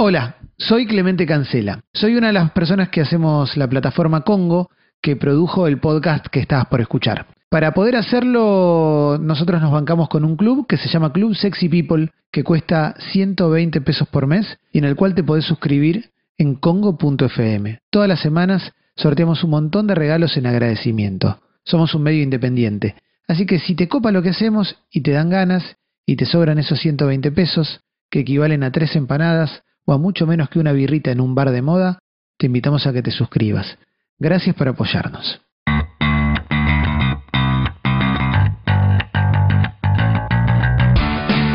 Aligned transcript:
Hola, 0.00 0.36
soy 0.56 0.86
Clemente 0.86 1.26
Cancela. 1.26 1.80
Soy 1.92 2.14
una 2.14 2.28
de 2.28 2.32
las 2.32 2.52
personas 2.52 2.88
que 2.88 3.00
hacemos 3.00 3.56
la 3.56 3.66
plataforma 3.66 4.20
Congo 4.20 4.70
que 5.02 5.16
produjo 5.16 5.66
el 5.66 5.80
podcast 5.80 6.24
que 6.28 6.38
estabas 6.38 6.66
por 6.66 6.80
escuchar. 6.80 7.26
Para 7.50 7.74
poder 7.74 7.96
hacerlo, 7.96 9.18
nosotros 9.20 9.60
nos 9.60 9.72
bancamos 9.72 10.08
con 10.08 10.24
un 10.24 10.36
club 10.36 10.68
que 10.68 10.76
se 10.76 10.88
llama 10.88 11.12
Club 11.12 11.34
Sexy 11.34 11.68
People, 11.68 12.12
que 12.30 12.44
cuesta 12.44 12.94
120 13.10 13.80
pesos 13.80 14.06
por 14.06 14.28
mes 14.28 14.60
y 14.72 14.78
en 14.78 14.84
el 14.84 14.94
cual 14.94 15.16
te 15.16 15.24
podés 15.24 15.46
suscribir 15.46 16.12
en 16.36 16.54
congo.fm. 16.54 17.80
Todas 17.90 18.08
las 18.08 18.20
semanas 18.20 18.72
sorteamos 18.94 19.42
un 19.42 19.50
montón 19.50 19.88
de 19.88 19.96
regalos 19.96 20.36
en 20.36 20.46
agradecimiento. 20.46 21.40
Somos 21.64 21.92
un 21.96 22.04
medio 22.04 22.22
independiente. 22.22 22.94
Así 23.26 23.46
que 23.46 23.58
si 23.58 23.74
te 23.74 23.88
copa 23.88 24.12
lo 24.12 24.22
que 24.22 24.28
hacemos 24.28 24.76
y 24.92 25.00
te 25.00 25.10
dan 25.10 25.28
ganas 25.28 25.76
y 26.06 26.14
te 26.14 26.24
sobran 26.24 26.60
esos 26.60 26.78
120 26.78 27.32
pesos, 27.32 27.80
que 28.10 28.20
equivalen 28.20 28.62
a 28.62 28.70
tres 28.70 28.94
empanadas, 28.94 29.64
o 29.88 29.92
a 29.94 29.98
mucho 29.98 30.26
menos 30.26 30.50
que 30.50 30.58
una 30.58 30.72
birrita 30.72 31.10
en 31.10 31.18
un 31.18 31.34
bar 31.34 31.50
de 31.50 31.62
moda, 31.62 31.98
te 32.36 32.44
invitamos 32.44 32.86
a 32.86 32.92
que 32.92 33.00
te 33.00 33.10
suscribas. 33.10 33.78
Gracias 34.18 34.54
por 34.54 34.68
apoyarnos. 34.68 35.40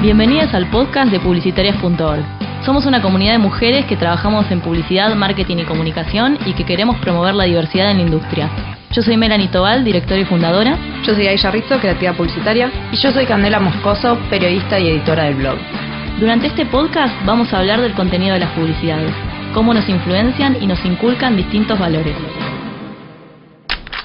Bienvenidas 0.02 0.52
al 0.56 0.68
podcast 0.72 1.12
de 1.12 1.20
publicitarias.org. 1.20 2.26
Somos 2.66 2.88
una 2.88 3.04
comunidad 3.04 3.34
de 3.34 3.38
mujeres 3.38 3.86
que 3.86 3.98
trabajamos 3.98 4.50
en 4.50 4.62
publicidad, 4.62 5.14
marketing 5.14 5.58
y 5.58 5.66
comunicación 5.66 6.40
y 6.48 6.54
que 6.54 6.66
queremos 6.66 6.98
promover 7.02 7.36
la 7.36 7.44
diversidad 7.44 7.92
en 7.92 7.98
la 7.98 8.04
industria. 8.04 8.50
Yo 8.90 9.04
soy 9.04 9.16
Melanie 9.16 9.50
Tobal, 9.50 9.86
directora 9.86 10.22
y 10.22 10.26
fundadora. 10.26 11.04
Yo 11.06 11.14
soy 11.14 11.28
Aisha 11.28 11.52
Rizzo, 11.52 11.80
creativa 11.80 12.14
publicitaria. 12.14 12.72
Y 12.92 12.96
yo 12.96 13.12
soy 13.12 13.28
Candela 13.28 13.60
Moscoso, 13.60 14.18
periodista 14.32 14.80
y 14.80 14.90
editora 14.90 15.26
del 15.26 15.36
blog. 15.36 15.93
Durante 16.24 16.48
este 16.48 16.66
podcast 16.66 17.14
vamos 17.26 17.52
a 17.52 17.60
hablar 17.60 17.82
del 17.82 17.96
contenido 17.96 18.34
de 18.34 18.40
las 18.40 18.52
publicidades, 18.52 19.12
cómo 19.54 19.74
nos 19.74 19.90
influencian 19.90 20.56
y 20.62 20.68
nos 20.68 20.80
inculcan 20.86 21.36
distintos 21.36 21.78
valores. 21.78 22.16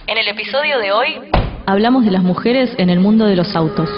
En 0.09 0.19
el 0.19 0.27
episodio 0.27 0.81
de 0.81 0.91
hoy 0.91 1.15
hablamos 1.65 2.05
de 2.05 2.11
las 2.11 2.25
mujeres 2.25 2.75
en 2.77 2.91
el 2.91 2.98
mundo 2.98 3.25
de 3.25 3.37
los 3.37 3.55
autos. 3.55 3.89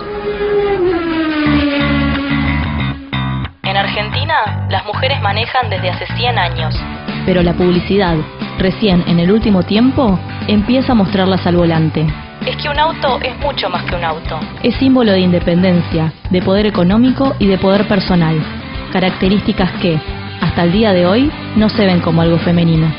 En 3.63 3.77
Argentina, 3.79 4.67
las 4.69 4.85
mujeres 4.85 5.19
manejan 5.23 5.71
desde 5.71 5.89
hace 5.89 6.05
100 6.15 6.39
años. 6.39 6.75
Pero 7.25 7.43
la 7.43 7.55
publicidad, 7.55 8.19
recién 8.59 9.03
en 9.07 9.19
el 9.19 9.33
último 9.33 9.63
tiempo, 9.63 10.21
empieza 10.47 10.93
a 10.93 10.95
mostrarlas 10.95 11.47
al 11.47 11.57
volante 11.57 12.07
es 12.47 12.57
que 12.57 12.69
un 12.69 12.79
auto 12.79 13.21
es 13.23 13.37
mucho 13.39 13.69
más 13.69 13.85
que 13.85 13.95
un 13.95 14.05
auto. 14.05 14.41
Es 14.63 14.75
símbolo 14.77 15.13
de 15.13 15.21
independencia, 15.21 16.13
de 16.31 16.43
poder 16.43 16.67
económico 16.67 17.35
y 17.39 17.47
de 17.47 17.59
poder 17.59 17.87
personal. 17.87 18.41
Características 18.93 19.73
que, 19.81 20.01
hasta 20.41 20.63
el 20.65 20.73
día 20.73 20.93
de 20.93 21.07
hoy, 21.07 21.31
no 21.57 21.69
se 21.69 21.85
ven 21.85 22.01
como 22.01 22.23
algo 22.23 22.39
femenino. 22.39 22.93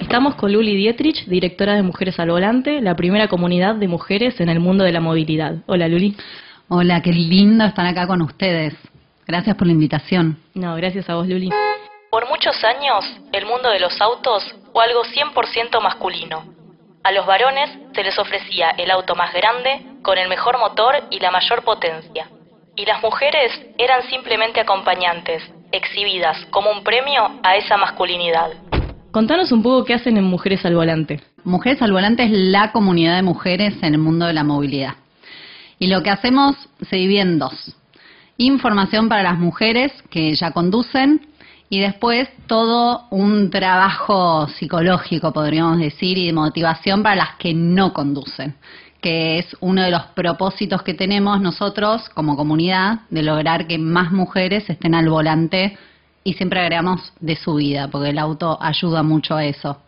Estamos 0.00 0.34
con 0.34 0.52
Luli 0.52 0.74
Dietrich, 0.76 1.26
directora 1.26 1.74
de 1.74 1.82
Mujeres 1.82 2.18
al 2.18 2.30
Volante, 2.30 2.80
la 2.80 2.96
primera 2.96 3.28
comunidad 3.28 3.76
de 3.76 3.88
mujeres 3.88 4.40
en 4.40 4.48
el 4.48 4.58
mundo 4.58 4.84
de 4.84 4.92
la 4.92 5.00
movilidad. 5.00 5.56
Hola 5.66 5.86
Luli. 5.86 6.16
Hola, 6.68 7.00
qué 7.00 7.12
lindo 7.12 7.64
estar 7.64 7.86
acá 7.86 8.06
con 8.06 8.20
ustedes. 8.22 8.74
Gracias 9.26 9.56
por 9.56 9.66
la 9.66 9.74
invitación. 9.74 10.38
No, 10.54 10.74
gracias 10.76 11.08
a 11.08 11.14
vos 11.14 11.28
Luli. 11.28 11.50
Por 12.10 12.28
muchos 12.28 12.56
años, 12.64 13.04
el 13.32 13.46
mundo 13.46 13.70
de 13.70 13.80
los 13.80 14.00
autos 14.00 14.44
fue 14.72 14.84
algo 14.84 15.02
100% 15.04 15.80
masculino 15.82 16.58
a 17.08 17.12
los 17.12 17.26
varones 17.26 17.70
se 17.98 18.04
les 18.04 18.16
ofrecía 18.16 18.70
el 18.78 18.92
auto 18.92 19.16
más 19.16 19.34
grande, 19.34 19.82
con 20.02 20.16
el 20.18 20.28
mejor 20.28 20.56
motor 20.56 20.94
y 21.10 21.18
la 21.18 21.32
mayor 21.32 21.64
potencia. 21.64 22.28
Y 22.76 22.86
las 22.86 23.02
mujeres 23.02 23.50
eran 23.76 24.08
simplemente 24.08 24.60
acompañantes, 24.60 25.42
exhibidas 25.72 26.36
como 26.50 26.70
un 26.70 26.84
premio 26.84 27.40
a 27.42 27.56
esa 27.56 27.76
masculinidad. 27.76 28.50
Contanos 29.10 29.50
un 29.50 29.64
poco 29.64 29.84
qué 29.84 29.94
hacen 29.94 30.16
en 30.16 30.22
Mujeres 30.22 30.64
al 30.64 30.76
Volante. 30.76 31.20
Mujeres 31.42 31.82
al 31.82 31.90
Volante 31.90 32.22
es 32.22 32.30
la 32.30 32.70
comunidad 32.70 33.16
de 33.16 33.22
mujeres 33.22 33.74
en 33.82 33.94
el 33.94 33.98
mundo 33.98 34.26
de 34.26 34.32
la 34.32 34.44
movilidad. 34.44 34.94
Y 35.80 35.88
lo 35.88 36.00
que 36.04 36.10
hacemos 36.10 36.54
se 36.88 36.94
divide 36.94 37.22
en 37.22 37.40
dos. 37.40 37.74
Información 38.36 39.08
para 39.08 39.24
las 39.24 39.40
mujeres 39.40 39.90
que 40.08 40.36
ya 40.36 40.52
conducen 40.52 41.26
y 41.70 41.80
después 41.80 42.28
todo 42.46 43.06
un 43.10 43.50
trabajo 43.50 44.48
psicológico, 44.48 45.32
podríamos 45.32 45.78
decir, 45.78 46.18
y 46.18 46.26
de 46.26 46.32
motivación 46.32 47.02
para 47.02 47.16
las 47.16 47.36
que 47.36 47.52
no 47.52 47.92
conducen, 47.92 48.54
que 49.00 49.38
es 49.38 49.56
uno 49.60 49.82
de 49.82 49.90
los 49.90 50.02
propósitos 50.14 50.82
que 50.82 50.94
tenemos 50.94 51.40
nosotros 51.40 52.08
como 52.10 52.36
comunidad 52.36 53.00
de 53.10 53.22
lograr 53.22 53.66
que 53.66 53.78
más 53.78 54.12
mujeres 54.12 54.68
estén 54.68 54.94
al 54.94 55.08
volante 55.08 55.76
y 56.24 56.34
siempre 56.34 56.60
agregamos 56.60 57.12
de 57.20 57.36
su 57.36 57.54
vida, 57.54 57.88
porque 57.88 58.10
el 58.10 58.18
auto 58.18 58.58
ayuda 58.60 59.02
mucho 59.02 59.36
a 59.36 59.44
eso. 59.44 59.78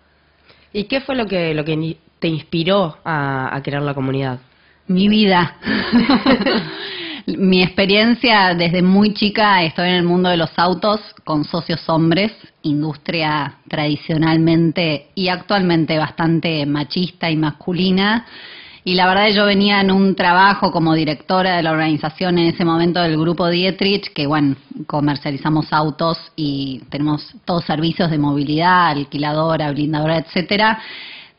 ¿Y 0.72 0.84
qué 0.84 1.00
fue 1.00 1.16
lo 1.16 1.26
que, 1.26 1.54
lo 1.54 1.64
que 1.64 1.96
te 2.18 2.28
inspiró 2.28 2.98
a, 3.04 3.54
a 3.54 3.62
crear 3.62 3.82
la 3.82 3.94
comunidad? 3.94 4.38
Mi 4.86 5.08
vida. 5.08 5.56
Mi 7.38 7.62
experiencia 7.62 8.54
desde 8.54 8.82
muy 8.82 9.14
chica 9.14 9.62
estoy 9.62 9.88
en 9.88 9.94
el 9.96 10.04
mundo 10.04 10.30
de 10.30 10.36
los 10.36 10.50
autos 10.56 11.00
con 11.24 11.44
socios 11.44 11.86
hombres, 11.88 12.32
industria 12.62 13.58
tradicionalmente 13.68 15.08
y 15.14 15.28
actualmente 15.28 15.98
bastante 15.98 16.64
machista 16.66 17.30
y 17.30 17.36
masculina. 17.36 18.26
Y 18.84 18.94
la 18.94 19.06
verdad 19.06 19.28
yo 19.34 19.44
venía 19.44 19.80
en 19.80 19.90
un 19.90 20.14
trabajo 20.14 20.72
como 20.72 20.94
directora 20.94 21.56
de 21.56 21.62
la 21.62 21.72
organización 21.72 22.38
en 22.38 22.46
ese 22.46 22.64
momento 22.64 23.00
del 23.00 23.18
grupo 23.18 23.48
Dietrich, 23.48 24.12
que 24.14 24.26
bueno, 24.26 24.56
comercializamos 24.86 25.72
autos 25.72 26.18
y 26.36 26.80
tenemos 26.88 27.34
todos 27.44 27.64
servicios 27.64 28.10
de 28.10 28.18
movilidad, 28.18 28.88
alquiladora, 28.88 29.70
blindadora, 29.70 30.18
etcétera 30.18 30.80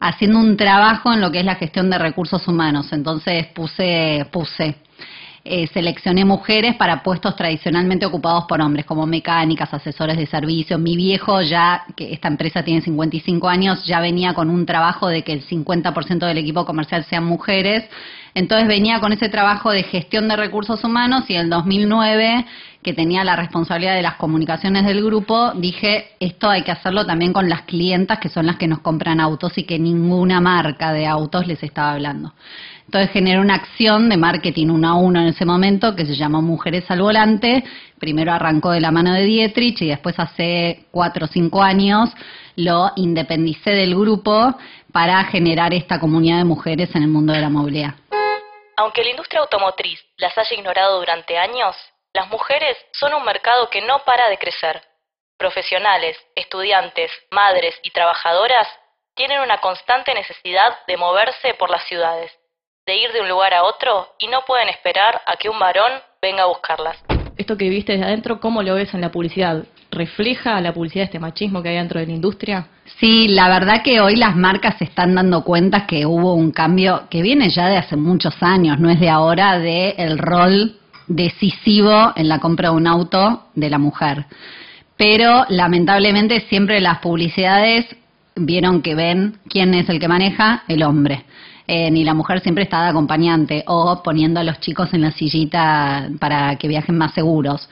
haciendo 0.01 0.39
un 0.39 0.57
trabajo 0.57 1.13
en 1.13 1.21
lo 1.21 1.31
que 1.31 1.39
es 1.39 1.45
la 1.45 1.55
gestión 1.55 1.89
de 1.89 1.99
recursos 1.99 2.47
humanos. 2.47 2.91
Entonces 2.91 3.45
puse, 3.53 4.25
puse 4.31 4.75
eh, 5.43 5.67
seleccioné 5.73 6.23
mujeres 6.23 6.75
para 6.75 7.01
puestos 7.01 7.35
tradicionalmente 7.35 8.05
ocupados 8.05 8.45
por 8.47 8.61
hombres, 8.61 8.85
como 8.85 9.07
mecánicas, 9.07 9.73
asesores 9.73 10.15
de 10.17 10.27
servicio. 10.27 10.77
Mi 10.77 10.95
viejo 10.95 11.41
ya, 11.41 11.83
que 11.95 12.13
esta 12.13 12.27
empresa 12.27 12.63
tiene 12.63 12.81
55 12.81 13.49
años, 13.49 13.83
ya 13.83 13.99
venía 13.99 14.35
con 14.35 14.51
un 14.51 14.67
trabajo 14.67 15.07
de 15.07 15.23
que 15.23 15.33
el 15.33 15.43
50% 15.43 16.27
del 16.27 16.37
equipo 16.37 16.63
comercial 16.63 17.05
sean 17.05 17.25
mujeres. 17.25 17.89
Entonces 18.35 18.67
venía 18.67 18.99
con 18.99 19.13
ese 19.13 19.29
trabajo 19.29 19.71
de 19.71 19.83
gestión 19.83 20.27
de 20.27 20.35
recursos 20.35 20.83
humanos 20.83 21.23
y 21.27 21.33
en 21.33 21.41
el 21.41 21.49
2009, 21.49 22.45
que 22.83 22.93
tenía 22.93 23.23
la 23.23 23.35
responsabilidad 23.35 23.95
de 23.95 24.01
las 24.01 24.15
comunicaciones 24.15 24.85
del 24.85 25.03
grupo, 25.03 25.53
dije, 25.55 26.11
esto 26.19 26.49
hay 26.49 26.61
que 26.63 26.71
hacerlo 26.71 27.05
también 27.05 27.33
con 27.33 27.49
las 27.49 27.63
clientas 27.63 28.19
que 28.19 28.29
son 28.29 28.45
las 28.45 28.57
que 28.57 28.67
nos 28.67 28.79
compran 28.79 29.19
autos 29.19 29.57
y 29.57 29.63
que 29.63 29.79
ninguna 29.79 30.39
marca 30.39 30.93
de 30.93 31.07
autos 31.07 31.47
les 31.47 31.61
estaba 31.63 31.93
hablando. 31.93 32.33
Entonces 32.85 33.11
generé 33.11 33.39
una 33.39 33.55
acción 33.55 34.09
de 34.09 34.17
marketing 34.17 34.67
uno 34.67 34.89
a 34.89 34.95
uno 34.95 35.21
en 35.21 35.27
ese 35.27 35.45
momento 35.45 35.95
que 35.95 36.05
se 36.05 36.15
llamó 36.15 36.41
Mujeres 36.41 36.89
al 36.89 37.01
Volante. 37.01 37.63
Primero 37.99 38.33
arrancó 38.33 38.71
de 38.71 38.81
la 38.81 38.91
mano 38.91 39.13
de 39.13 39.23
Dietrich 39.23 39.81
y 39.81 39.89
después 39.89 40.19
hace 40.19 40.85
cuatro 40.91 41.25
o 41.25 41.29
cinco 41.29 41.61
años 41.61 42.09
lo 42.55 42.91
independicé 42.95 43.71
del 43.71 43.95
grupo 43.95 44.55
para 44.91 45.23
generar 45.25 45.73
esta 45.73 45.99
comunidad 45.99 46.39
de 46.39 46.43
mujeres 46.43 46.93
en 46.95 47.03
el 47.03 47.09
mundo 47.09 47.33
de 47.33 47.39
la 47.39 47.49
movilidad. 47.49 47.95
Aunque 48.77 49.03
la 49.03 49.11
industria 49.11 49.41
automotriz 49.41 49.99
las 50.17 50.37
haya 50.37 50.55
ignorado 50.55 50.99
durante 50.99 51.37
años, 51.37 51.75
las 52.13 52.27
mujeres 52.29 52.77
son 52.91 53.13
un 53.13 53.23
mercado 53.23 53.69
que 53.69 53.81
no 53.81 53.99
para 54.05 54.27
de 54.29 54.37
crecer. 54.37 54.81
Profesionales, 55.37 56.17
estudiantes, 56.35 57.09
madres 57.31 57.75
y 57.83 57.91
trabajadoras 57.91 58.67
tienen 59.15 59.39
una 59.39 59.59
constante 59.59 60.13
necesidad 60.13 60.77
de 60.87 60.97
moverse 60.97 61.53
por 61.53 61.69
las 61.69 61.83
ciudades 61.87 62.31
de 62.85 62.97
ir 62.97 63.11
de 63.11 63.21
un 63.21 63.29
lugar 63.29 63.53
a 63.53 63.63
otro 63.63 64.07
y 64.19 64.27
no 64.27 64.39
pueden 64.47 64.69
esperar 64.69 65.21
a 65.27 65.37
que 65.37 65.49
un 65.49 65.59
varón 65.59 65.91
venga 66.21 66.43
a 66.43 66.47
buscarlas. 66.47 66.97
Esto 67.37 67.55
que 67.55 67.69
viste 67.69 67.93
desde 67.93 68.05
adentro, 68.05 68.39
¿cómo 68.39 68.63
lo 68.63 68.75
ves 68.75 68.93
en 68.93 69.01
la 69.01 69.11
publicidad? 69.11 69.63
¿Refleja 69.91 70.59
la 70.61 70.73
publicidad 70.73 71.05
este 71.05 71.19
machismo 71.19 71.61
que 71.61 71.69
hay 71.69 71.75
dentro 71.75 71.99
de 71.99 72.07
la 72.07 72.13
industria? 72.13 72.67
Sí, 72.99 73.27
la 73.27 73.49
verdad 73.49 73.83
que 73.83 73.99
hoy 74.01 74.15
las 74.15 74.35
marcas 74.35 74.77
se 74.77 74.85
están 74.85 75.15
dando 75.15 75.43
cuenta 75.43 75.85
que 75.85 76.05
hubo 76.05 76.33
un 76.33 76.51
cambio 76.51 77.03
que 77.09 77.21
viene 77.21 77.49
ya 77.49 77.67
de 77.67 77.77
hace 77.77 77.95
muchos 77.95 78.35
años, 78.41 78.79
no 78.79 78.89
es 78.89 78.99
de 78.99 79.09
ahora, 79.09 79.59
de 79.59 79.91
el 79.97 80.17
rol 80.17 80.77
decisivo 81.07 82.13
en 82.15 82.29
la 82.29 82.39
compra 82.39 82.69
de 82.69 82.75
un 82.75 82.87
auto 82.87 83.47
de 83.53 83.69
la 83.69 83.77
mujer. 83.77 84.25
Pero 84.97 85.45
lamentablemente 85.49 86.41
siempre 86.41 86.79
las 86.79 86.99
publicidades 86.99 87.85
vieron 88.35 88.81
que 88.81 88.95
ven 88.95 89.37
quién 89.49 89.73
es 89.73 89.89
el 89.89 89.99
que 89.99 90.07
maneja, 90.07 90.63
el 90.67 90.83
hombre 90.83 91.25
eh, 91.73 91.89
ni 91.89 92.03
la 92.03 92.13
mujer 92.13 92.41
siempre 92.41 92.65
está 92.65 92.83
de 92.83 92.89
acompañante 92.89 93.63
o 93.65 94.03
poniendo 94.03 94.41
a 94.41 94.43
los 94.43 94.59
chicos 94.59 94.93
en 94.93 95.03
la 95.03 95.11
sillita 95.11 96.09
para 96.19 96.57
que 96.57 96.67
viajen 96.67 96.97
más 96.97 97.13
seguros. 97.13 97.69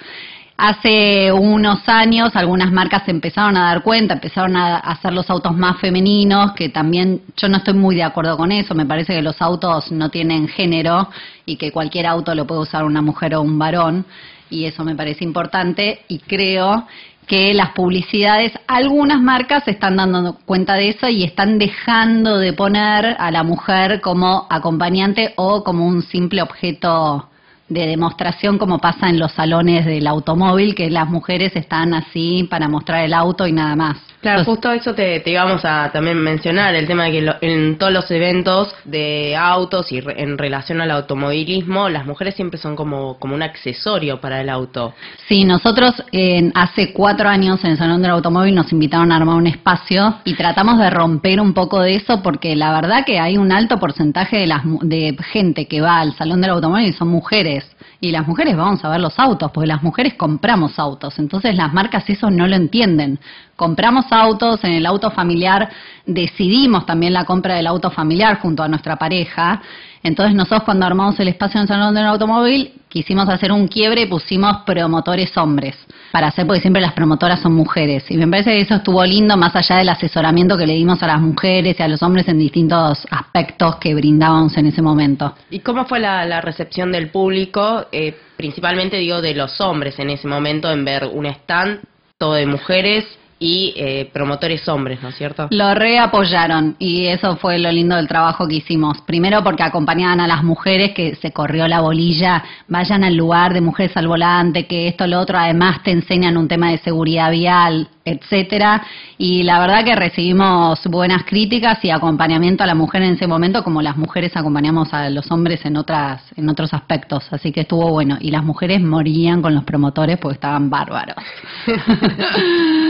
Hace 0.55 1.33
unos 1.33 1.79
años 1.87 2.33
algunas 2.33 2.71
marcas 2.71 3.03
empezaron 3.09 3.57
a 3.57 3.65
dar 3.65 3.83
cuenta, 3.83 4.13
empezaron 4.13 4.55
a 4.55 4.77
hacer 4.77 5.11
los 5.11 5.29
autos 5.29 5.53
más 5.53 5.81
femeninos, 5.81 6.53
que 6.53 6.69
también 6.69 7.23
yo 7.35 7.49
no 7.49 7.57
estoy 7.57 7.73
muy 7.73 7.93
de 7.93 8.03
acuerdo 8.03 8.37
con 8.37 8.53
eso, 8.53 8.73
me 8.73 8.85
parece 8.85 9.15
que 9.15 9.21
los 9.21 9.41
autos 9.41 9.91
no 9.91 10.07
tienen 10.07 10.47
género 10.47 11.09
y 11.45 11.57
que 11.57 11.73
cualquier 11.73 12.05
auto 12.05 12.33
lo 12.35 12.47
puede 12.47 12.61
usar 12.61 12.85
una 12.85 13.01
mujer 13.01 13.35
o 13.35 13.41
un 13.41 13.59
varón 13.59 14.05
y 14.49 14.63
eso 14.63 14.85
me 14.85 14.95
parece 14.95 15.25
importante 15.25 16.05
y 16.07 16.19
creo 16.19 16.87
que 17.29 17.53
las 17.53 17.73
publicidades, 17.73 18.51
algunas 18.67 19.21
marcas 19.21 19.67
están 19.67 19.97
dando 19.97 20.39
cuenta 20.45 20.73
de 20.73 20.89
eso 20.89 21.07
y 21.07 21.23
están 21.23 21.59
dejando 21.59 22.39
de 22.39 22.53
poner 22.53 23.15
a 23.19 23.29
la 23.29 23.43
mujer 23.43 24.01
como 24.01 24.47
acompañante 24.49 25.33
o 25.35 25.63
como 25.63 25.85
un 25.85 26.01
simple 26.01 26.41
objeto 26.41 27.29
de 27.69 27.85
demostración 27.85 28.57
como 28.57 28.79
pasa 28.79 29.09
en 29.09 29.19
los 29.19 29.31
salones 29.33 29.85
del 29.85 30.07
automóvil, 30.07 30.73
que 30.73 30.89
las 30.89 31.07
mujeres 31.07 31.55
están 31.55 31.93
así 31.93 32.47
para 32.49 32.67
mostrar 32.67 33.05
el 33.05 33.13
auto 33.13 33.45
y 33.45 33.51
nada 33.51 33.75
más. 33.75 33.97
Claro, 34.21 34.43
justo 34.43 34.71
eso 34.71 34.93
te, 34.93 35.23
íbamos 35.25 35.63
a 35.63 35.91
también 35.93 36.17
mencionar, 36.17 36.75
el 36.75 36.85
tema 36.87 37.05
de 37.05 37.11
que 37.11 37.35
en 37.41 37.77
todos 37.77 37.93
los 37.93 38.11
eventos 38.11 38.75
de 38.83 39.35
autos 39.37 39.89
y 39.93 39.99
en 40.05 40.37
relación 40.37 40.81
al 40.81 40.91
automovilismo, 40.91 41.87
las 41.87 42.05
mujeres 42.05 42.35
siempre 42.35 42.59
son 42.59 42.75
como, 42.75 43.17
como 43.17 43.33
un 43.35 43.41
accesorio 43.43 44.19
para 44.19 44.41
el 44.41 44.49
auto. 44.49 44.93
Sí, 45.29 45.45
nosotros 45.45 46.03
en, 46.11 46.51
hace 46.53 46.91
cuatro 46.91 47.29
años 47.29 47.63
en 47.63 47.71
el 47.71 47.77
Salón 47.77 48.01
del 48.01 48.11
Automóvil 48.11 48.55
nos 48.55 48.71
invitaron 48.73 49.11
a 49.13 49.15
armar 49.15 49.35
un 49.35 49.47
espacio 49.47 50.15
y 50.25 50.33
tratamos 50.33 50.79
de 50.79 50.89
romper 50.89 51.39
un 51.39 51.53
poco 51.53 51.79
de 51.79 51.95
eso 51.95 52.21
porque 52.21 52.57
la 52.57 52.73
verdad 52.73 53.05
que 53.05 53.19
hay 53.19 53.37
un 53.37 53.53
alto 53.53 53.79
porcentaje 53.79 54.39
de, 54.39 54.47
las, 54.47 54.63
de 54.81 55.15
gente 55.31 55.65
que 55.67 55.79
va 55.79 55.99
al 55.99 56.13
Salón 56.17 56.41
del 56.41 56.51
Automóvil 56.51 56.87
y 56.87 56.93
son 56.93 57.07
mujeres 57.07 57.65
y 58.01 58.11
las 58.11 58.27
mujeres 58.27 58.55
vamos 58.55 58.83
a 58.85 58.89
ver 58.89 59.01
los 59.01 59.19
autos, 59.19 59.51
porque 59.51 59.67
las 59.67 59.83
mujeres 59.83 60.13
compramos 60.13 60.79
autos, 60.79 61.19
entonces 61.19 61.55
las 61.55 61.73
marcas 61.73 62.09
eso 62.09 62.29
no 62.31 62.47
lo 62.47 62.55
entienden. 62.55 63.19
Compramos 63.55 64.05
autos, 64.11 64.63
en 64.63 64.71
el 64.71 64.85
auto 64.85 65.11
familiar 65.11 65.69
decidimos 66.05 66.85
también 66.85 67.13
la 67.13 67.25
compra 67.25 67.55
del 67.55 67.67
auto 67.67 67.91
familiar 67.91 68.39
junto 68.39 68.63
a 68.63 68.69
nuestra 68.69 68.95
pareja, 68.95 69.61
entonces 70.03 70.35
nosotros 70.35 70.63
cuando 70.63 70.85
armamos 70.85 71.19
el 71.19 71.27
espacio 71.27 71.59
en 71.59 71.63
el 71.63 71.67
Salón 71.67 71.93
del 71.93 72.05
Automóvil 72.05 72.73
quisimos 72.87 73.29
hacer 73.29 73.51
un 73.51 73.67
quiebre 73.67 74.01
y 74.01 74.05
pusimos 74.07 74.57
promotores 74.65 75.35
hombres 75.37 75.75
para 76.11 76.27
hacer, 76.27 76.47
porque 76.47 76.61
siempre 76.61 76.81
las 76.81 76.93
promotoras 76.93 77.39
son 77.39 77.53
mujeres. 77.53 78.09
Y 78.09 78.17
me 78.17 78.27
parece 78.27 78.51
que 78.51 78.61
eso 78.61 78.75
estuvo 78.75 79.03
lindo, 79.05 79.37
más 79.37 79.55
allá 79.55 79.77
del 79.77 79.89
asesoramiento 79.89 80.57
que 80.57 80.65
le 80.65 80.73
dimos 80.73 81.01
a 81.03 81.07
las 81.07 81.21
mujeres 81.21 81.79
y 81.79 81.83
a 81.83 81.87
los 81.87 82.01
hombres 82.01 82.27
en 82.27 82.39
distintos 82.39 83.05
aspectos 83.11 83.75
que 83.75 83.93
brindábamos 83.93 84.57
en 84.57 84.65
ese 84.65 84.81
momento. 84.81 85.35
¿Y 85.51 85.59
cómo 85.59 85.85
fue 85.85 85.99
la, 85.99 86.41
recepción 86.41 86.91
del 86.91 87.09
público, 87.09 87.85
eh, 87.91 88.17
principalmente 88.37 88.97
digo 88.97 89.21
de 89.21 89.35
los 89.35 89.59
hombres 89.61 89.99
en 89.99 90.09
ese 90.09 90.27
momento, 90.27 90.71
en 90.71 90.83
ver 90.83 91.05
un 91.05 91.25
stand 91.27 91.81
todo 92.17 92.33
de 92.33 92.45
mujeres 92.45 93.05
y 93.39 93.73
eh, 93.77 94.09
promotores 94.11 94.67
hombres, 94.67 95.01
¿no 95.01 95.09
es 95.09 95.15
cierto? 95.15 95.47
Lo 95.51 95.73
reapoyaron 95.73 96.75
y 96.77 97.07
eso 97.07 97.37
fue 97.37 97.57
lo 97.57 97.71
lindo 97.71 97.95
del 97.95 98.07
trabajo 98.07 98.47
que 98.47 98.55
hicimos. 98.55 98.99
Primero 99.01 99.43
porque 99.43 99.63
acompañaban 99.63 100.19
a 100.19 100.27
las 100.27 100.43
mujeres 100.43 100.91
que 100.91 101.15
se 101.15 101.31
corrió 101.31 101.67
la 101.67 101.79
bolilla, 101.79 102.43
vayan 102.67 103.03
al 103.03 103.15
lugar 103.15 103.53
de 103.53 103.61
mujeres 103.61 103.95
al 103.95 104.07
volante, 104.07 104.67
que 104.67 104.89
esto, 104.89 105.07
lo 105.07 105.19
otro, 105.19 105.37
además 105.37 105.81
te 105.83 105.91
enseñan 105.91 106.37
un 106.37 106.49
tema 106.49 106.71
de 106.71 106.79
seguridad 106.79 107.31
vial, 107.31 107.87
etcétera. 108.03 108.83
Y 109.17 109.43
la 109.43 109.59
verdad 109.59 109.83
que 109.83 109.95
recibimos 109.95 110.85
buenas 110.87 111.23
críticas 111.23 111.83
y 111.83 111.91
acompañamiento 111.91 112.63
a 112.63 112.67
la 112.67 112.75
mujer 112.75 113.03
en 113.03 113.13
ese 113.13 113.27
momento, 113.27 113.63
como 113.63 113.81
las 113.81 113.97
mujeres 113.97 114.35
acompañamos 114.35 114.93
a 114.93 115.09
los 115.09 115.29
hombres 115.31 115.65
en 115.65 115.77
otras, 115.77 116.23
en 116.35 116.49
otros 116.49 116.73
aspectos. 116.73 117.31
Así 117.31 117.51
que 117.51 117.61
estuvo 117.61 117.89
bueno. 117.89 118.17
Y 118.19 118.31
las 118.31 118.43
mujeres 118.43 118.81
morían 118.81 119.41
con 119.41 119.53
los 119.55 119.63
promotores 119.63 120.17
porque 120.17 120.35
estaban 120.35 120.69
bárbaros. 120.69 121.15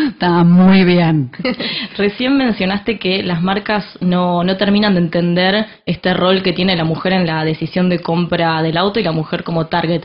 estaban 0.08 0.39
muy 0.44 0.84
bien. 0.84 1.32
Recién 1.98 2.38
mencionaste 2.38 3.00
que 3.00 3.24
las 3.24 3.42
marcas 3.42 3.86
no, 4.02 4.44
no 4.44 4.58
terminan 4.58 4.94
de 4.94 5.02
entender 5.02 5.66
este 5.86 6.14
rol 6.14 6.44
que 6.44 6.54
tiene 6.54 6.76
la 6.76 6.84
mujer 6.84 7.14
en 7.14 7.26
la 7.26 7.44
decisión 7.44 7.90
de 7.90 8.00
compra 8.00 8.62
del 8.62 8.78
auto 8.78 9.00
y 9.00 9.04
la 9.04 9.12
mujer 9.12 9.44
como 9.44 9.68
target. 9.68 10.04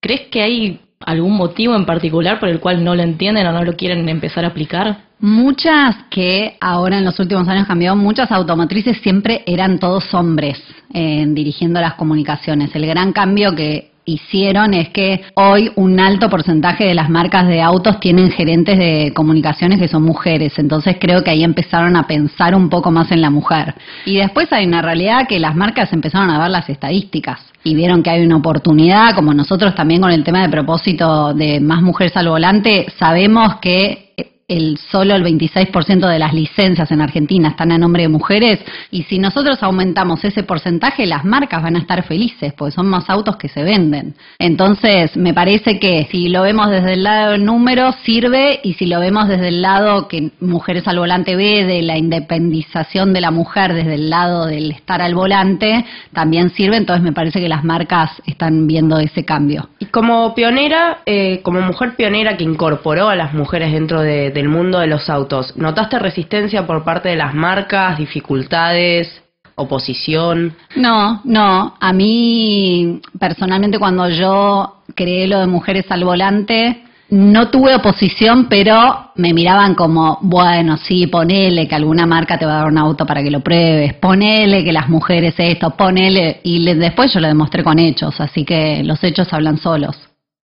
¿Crees 0.00 0.28
que 0.30 0.42
hay 0.42 0.80
algún 1.00 1.36
motivo 1.36 1.74
en 1.74 1.84
particular 1.84 2.38
por 2.40 2.48
el 2.48 2.60
cual 2.60 2.82
no 2.82 2.94
lo 2.94 3.02
entienden 3.02 3.46
o 3.46 3.52
no 3.52 3.64
lo 3.64 3.74
quieren 3.74 4.08
empezar 4.08 4.44
a 4.44 4.48
aplicar? 4.48 4.98
Muchas 5.18 5.96
que 6.10 6.56
ahora 6.60 6.98
en 6.98 7.04
los 7.04 7.18
últimos 7.18 7.48
años 7.48 7.66
cambiado, 7.66 7.96
muchas 7.96 8.30
automotrices 8.30 8.98
siempre 8.98 9.42
eran 9.46 9.78
todos 9.78 10.12
hombres 10.12 10.62
en 10.92 11.34
dirigiendo 11.34 11.80
las 11.80 11.94
comunicaciones. 11.94 12.74
El 12.74 12.86
gran 12.86 13.12
cambio 13.12 13.54
que 13.54 13.92
hicieron 14.06 14.72
es 14.72 14.88
que 14.90 15.22
hoy 15.34 15.70
un 15.74 16.00
alto 16.00 16.30
porcentaje 16.30 16.84
de 16.84 16.94
las 16.94 17.10
marcas 17.10 17.46
de 17.48 17.60
autos 17.60 18.00
tienen 18.00 18.30
gerentes 18.30 18.78
de 18.78 19.12
comunicaciones 19.14 19.78
que 19.78 19.88
son 19.88 20.04
mujeres, 20.04 20.58
entonces 20.58 20.96
creo 20.98 21.22
que 21.22 21.30
ahí 21.30 21.42
empezaron 21.42 21.96
a 21.96 22.06
pensar 22.06 22.54
un 22.54 22.70
poco 22.70 22.90
más 22.90 23.10
en 23.10 23.20
la 23.20 23.30
mujer. 23.30 23.74
Y 24.06 24.18
después 24.18 24.50
hay 24.52 24.64
una 24.64 24.80
realidad 24.80 25.26
que 25.28 25.40
las 25.40 25.56
marcas 25.56 25.92
empezaron 25.92 26.30
a 26.30 26.38
ver 26.38 26.50
las 26.50 26.68
estadísticas 26.70 27.40
y 27.64 27.74
vieron 27.74 28.02
que 28.02 28.10
hay 28.10 28.24
una 28.24 28.36
oportunidad, 28.36 29.14
como 29.14 29.34
nosotros 29.34 29.74
también 29.74 30.00
con 30.00 30.12
el 30.12 30.22
tema 30.22 30.42
de 30.42 30.48
propósito 30.48 31.34
de 31.34 31.60
más 31.60 31.82
mujeres 31.82 32.16
al 32.16 32.28
volante, 32.28 32.86
sabemos 32.98 33.56
que 33.56 34.05
el 34.48 34.78
solo 34.78 35.16
el 35.16 35.24
26% 35.24 36.08
de 36.08 36.18
las 36.20 36.32
licencias 36.32 36.92
en 36.92 37.00
Argentina 37.00 37.48
están 37.48 37.72
a 37.72 37.78
nombre 37.78 38.02
de 38.02 38.08
mujeres 38.08 38.60
y 38.92 39.02
si 39.02 39.18
nosotros 39.18 39.60
aumentamos 39.60 40.24
ese 40.24 40.44
porcentaje 40.44 41.04
las 41.04 41.24
marcas 41.24 41.64
van 41.64 41.74
a 41.74 41.80
estar 41.80 42.04
felices 42.04 42.52
porque 42.56 42.70
son 42.70 42.86
más 42.86 43.10
autos 43.10 43.36
que 43.38 43.48
se 43.48 43.64
venden. 43.64 44.14
Entonces 44.38 45.16
me 45.16 45.34
parece 45.34 45.80
que 45.80 46.06
si 46.12 46.28
lo 46.28 46.42
vemos 46.42 46.70
desde 46.70 46.92
el 46.92 47.02
lado 47.02 47.32
del 47.32 47.44
número 47.44 47.90
sirve 48.04 48.60
y 48.62 48.74
si 48.74 48.86
lo 48.86 49.00
vemos 49.00 49.26
desde 49.26 49.48
el 49.48 49.62
lado 49.62 50.06
que 50.06 50.30
Mujeres 50.38 50.86
al 50.86 50.98
Volante 50.98 51.34
ve 51.34 51.64
de 51.64 51.82
la 51.82 51.98
independización 51.98 53.12
de 53.12 53.20
la 53.20 53.32
mujer 53.32 53.74
desde 53.74 53.94
el 53.94 54.10
lado 54.10 54.46
del 54.46 54.70
estar 54.70 55.02
al 55.02 55.14
volante 55.14 55.84
también 56.12 56.50
sirve. 56.50 56.76
Entonces 56.76 57.02
me 57.02 57.12
parece 57.12 57.40
que 57.40 57.48
las 57.48 57.64
marcas 57.64 58.10
están 58.26 58.68
viendo 58.68 58.98
ese 58.98 59.24
cambio. 59.24 59.70
Y 59.80 59.86
como 59.86 60.34
pionera, 60.34 60.98
eh, 61.04 61.40
como 61.42 61.60
mujer 61.62 61.96
pionera 61.96 62.36
que 62.36 62.44
incorporó 62.44 63.08
a 63.08 63.16
las 63.16 63.34
mujeres 63.34 63.72
dentro 63.72 64.02
de 64.02 64.35
del 64.36 64.48
mundo 64.48 64.78
de 64.78 64.86
los 64.86 65.08
autos, 65.08 65.56
¿notaste 65.56 65.98
resistencia 65.98 66.66
por 66.66 66.84
parte 66.84 67.08
de 67.08 67.16
las 67.16 67.34
marcas, 67.34 67.98
dificultades, 67.98 69.22
oposición? 69.56 70.54
No, 70.76 71.22
no. 71.24 71.74
A 71.80 71.92
mí, 71.92 73.00
personalmente, 73.18 73.78
cuando 73.78 74.08
yo 74.08 74.82
creé 74.94 75.26
lo 75.26 75.40
de 75.40 75.46
mujeres 75.46 75.86
al 75.88 76.04
volante, 76.04 76.82
no 77.08 77.48
tuve 77.48 77.74
oposición, 77.74 78.46
pero 78.48 79.12
me 79.14 79.32
miraban 79.32 79.74
como, 79.74 80.18
bueno, 80.20 80.76
sí, 80.76 81.06
ponele 81.06 81.66
que 81.66 81.74
alguna 81.74 82.04
marca 82.04 82.38
te 82.38 82.44
va 82.44 82.52
a 82.52 82.58
dar 82.58 82.66
un 82.66 82.78
auto 82.78 83.06
para 83.06 83.22
que 83.22 83.30
lo 83.30 83.40
pruebes, 83.40 83.94
ponele 83.94 84.64
que 84.64 84.72
las 84.72 84.88
mujeres 84.88 85.34
esto, 85.38 85.70
ponele, 85.70 86.40
y 86.42 86.62
después 86.74 87.12
yo 87.12 87.20
lo 87.20 87.28
demostré 87.28 87.62
con 87.62 87.78
hechos, 87.78 88.20
así 88.20 88.44
que 88.44 88.82
los 88.82 89.02
hechos 89.02 89.32
hablan 89.32 89.56
solos. 89.56 89.96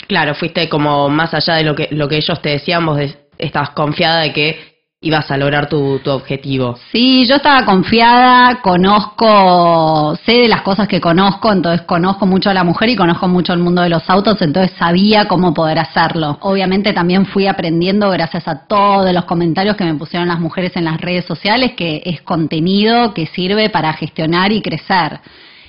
Claro, 0.08 0.34
fuiste 0.34 0.68
como 0.68 1.08
más 1.08 1.32
allá 1.32 1.54
de 1.54 1.64
lo 1.64 1.74
que, 1.74 1.88
lo 1.92 2.08
que 2.08 2.16
ellos 2.16 2.40
te 2.42 2.50
decían, 2.50 2.84
vos 2.84 2.98
estabas 3.38 3.70
confiada 3.70 4.20
de 4.20 4.32
que 4.32 4.78
ibas 5.00 5.30
a 5.30 5.36
lograr 5.36 5.68
tu, 5.68 6.00
tu, 6.00 6.10
objetivo. 6.10 6.76
Sí, 6.90 7.24
yo 7.26 7.36
estaba 7.36 7.64
confiada, 7.64 8.60
conozco, 8.62 10.16
sé 10.26 10.32
de 10.32 10.48
las 10.48 10.62
cosas 10.62 10.88
que 10.88 11.00
conozco, 11.00 11.52
entonces 11.52 11.86
conozco 11.86 12.26
mucho 12.26 12.50
a 12.50 12.54
la 12.54 12.64
mujer 12.64 12.88
y 12.88 12.96
conozco 12.96 13.28
mucho 13.28 13.52
el 13.52 13.60
mundo 13.60 13.82
de 13.82 13.90
los 13.90 14.08
autos, 14.10 14.42
entonces 14.42 14.76
sabía 14.76 15.28
cómo 15.28 15.54
poder 15.54 15.78
hacerlo. 15.78 16.38
Obviamente 16.40 16.92
también 16.92 17.26
fui 17.26 17.46
aprendiendo 17.46 18.10
gracias 18.10 18.48
a 18.48 18.66
todos 18.66 19.12
los 19.12 19.24
comentarios 19.24 19.76
que 19.76 19.84
me 19.84 19.94
pusieron 19.94 20.28
las 20.28 20.40
mujeres 20.40 20.74
en 20.74 20.84
las 20.84 21.00
redes 21.00 21.24
sociales, 21.26 21.74
que 21.76 22.02
es 22.04 22.20
contenido 22.22 23.14
que 23.14 23.26
sirve 23.26 23.70
para 23.70 23.92
gestionar 23.92 24.50
y 24.50 24.62
crecer. 24.62 25.20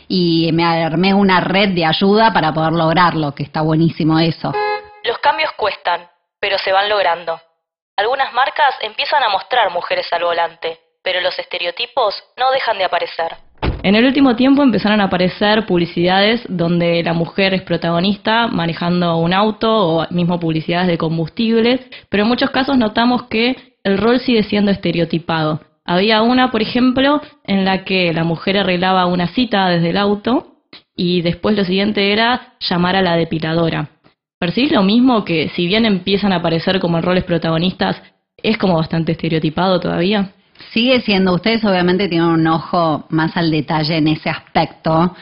Y 0.07 0.49
me 0.53 0.65
armé 0.65 1.13
una 1.13 1.39
red 1.39 1.69
de 1.75 1.85
ayuda 1.85 2.33
para 2.33 2.51
poder 2.51 2.73
lograrlo, 2.73 3.35
que 3.35 3.43
está 3.43 3.61
buenísimo 3.61 4.17
eso. 4.17 4.53
Los 5.03 5.19
cambios 5.19 5.51
cuestan, 5.55 6.01
pero 6.39 6.57
se 6.57 6.71
van 6.71 6.89
logrando. 6.89 7.39
Algunas 7.99 8.31
marcas 8.31 8.75
empiezan 8.81 9.21
a 9.23 9.27
mostrar 9.27 9.73
mujeres 9.73 10.07
al 10.13 10.23
volante, 10.23 10.79
pero 11.03 11.19
los 11.19 11.37
estereotipos 11.37 12.15
no 12.37 12.49
dejan 12.49 12.77
de 12.77 12.85
aparecer. 12.85 13.35
En 13.83 13.93
el 13.93 14.05
último 14.05 14.37
tiempo 14.37 14.63
empezaron 14.63 15.01
a 15.01 15.05
aparecer 15.05 15.65
publicidades 15.65 16.41
donde 16.47 17.03
la 17.03 17.11
mujer 17.11 17.53
es 17.53 17.61
protagonista 17.61 18.47
manejando 18.47 19.17
un 19.17 19.33
auto 19.33 19.69
o 19.69 20.07
mismo 20.11 20.39
publicidades 20.39 20.87
de 20.87 20.97
combustibles, 20.97 21.81
pero 22.07 22.23
en 22.23 22.29
muchos 22.29 22.51
casos 22.51 22.77
notamos 22.77 23.23
que 23.23 23.57
el 23.83 23.97
rol 23.97 24.21
sigue 24.21 24.43
siendo 24.43 24.71
estereotipado. 24.71 25.59
Había 25.83 26.21
una, 26.21 26.51
por 26.51 26.61
ejemplo, 26.61 27.21
en 27.43 27.65
la 27.65 27.83
que 27.83 28.13
la 28.13 28.23
mujer 28.23 28.59
arreglaba 28.59 29.07
una 29.07 29.27
cita 29.27 29.67
desde 29.67 29.89
el 29.89 29.97
auto 29.97 30.53
y 30.95 31.21
después 31.21 31.53
lo 31.57 31.65
siguiente 31.65 32.13
era 32.13 32.53
llamar 32.61 32.95
a 32.95 33.01
la 33.01 33.17
depiladora. 33.17 33.89
¿Percibís 34.39 34.71
lo 34.71 34.83
mismo 34.83 35.25
que 35.25 35.49
si 35.49 35.67
bien 35.67 35.85
empiezan 35.85 36.31
a 36.31 36.37
aparecer 36.37 36.79
como 36.79 37.01
roles 37.01 37.25
protagonistas, 37.25 38.01
es 38.41 38.57
como 38.57 38.77
bastante 38.77 39.11
estereotipado 39.11 39.81
todavía? 39.81 40.31
Sigue 40.71 41.01
siendo, 41.01 41.33
ustedes 41.33 41.65
obviamente 41.65 42.07
tienen 42.07 42.29
un 42.29 42.47
ojo 42.47 43.05
más 43.09 43.35
al 43.35 43.51
detalle 43.51 43.97
en 43.97 44.07
ese 44.07 44.29
aspecto. 44.29 45.13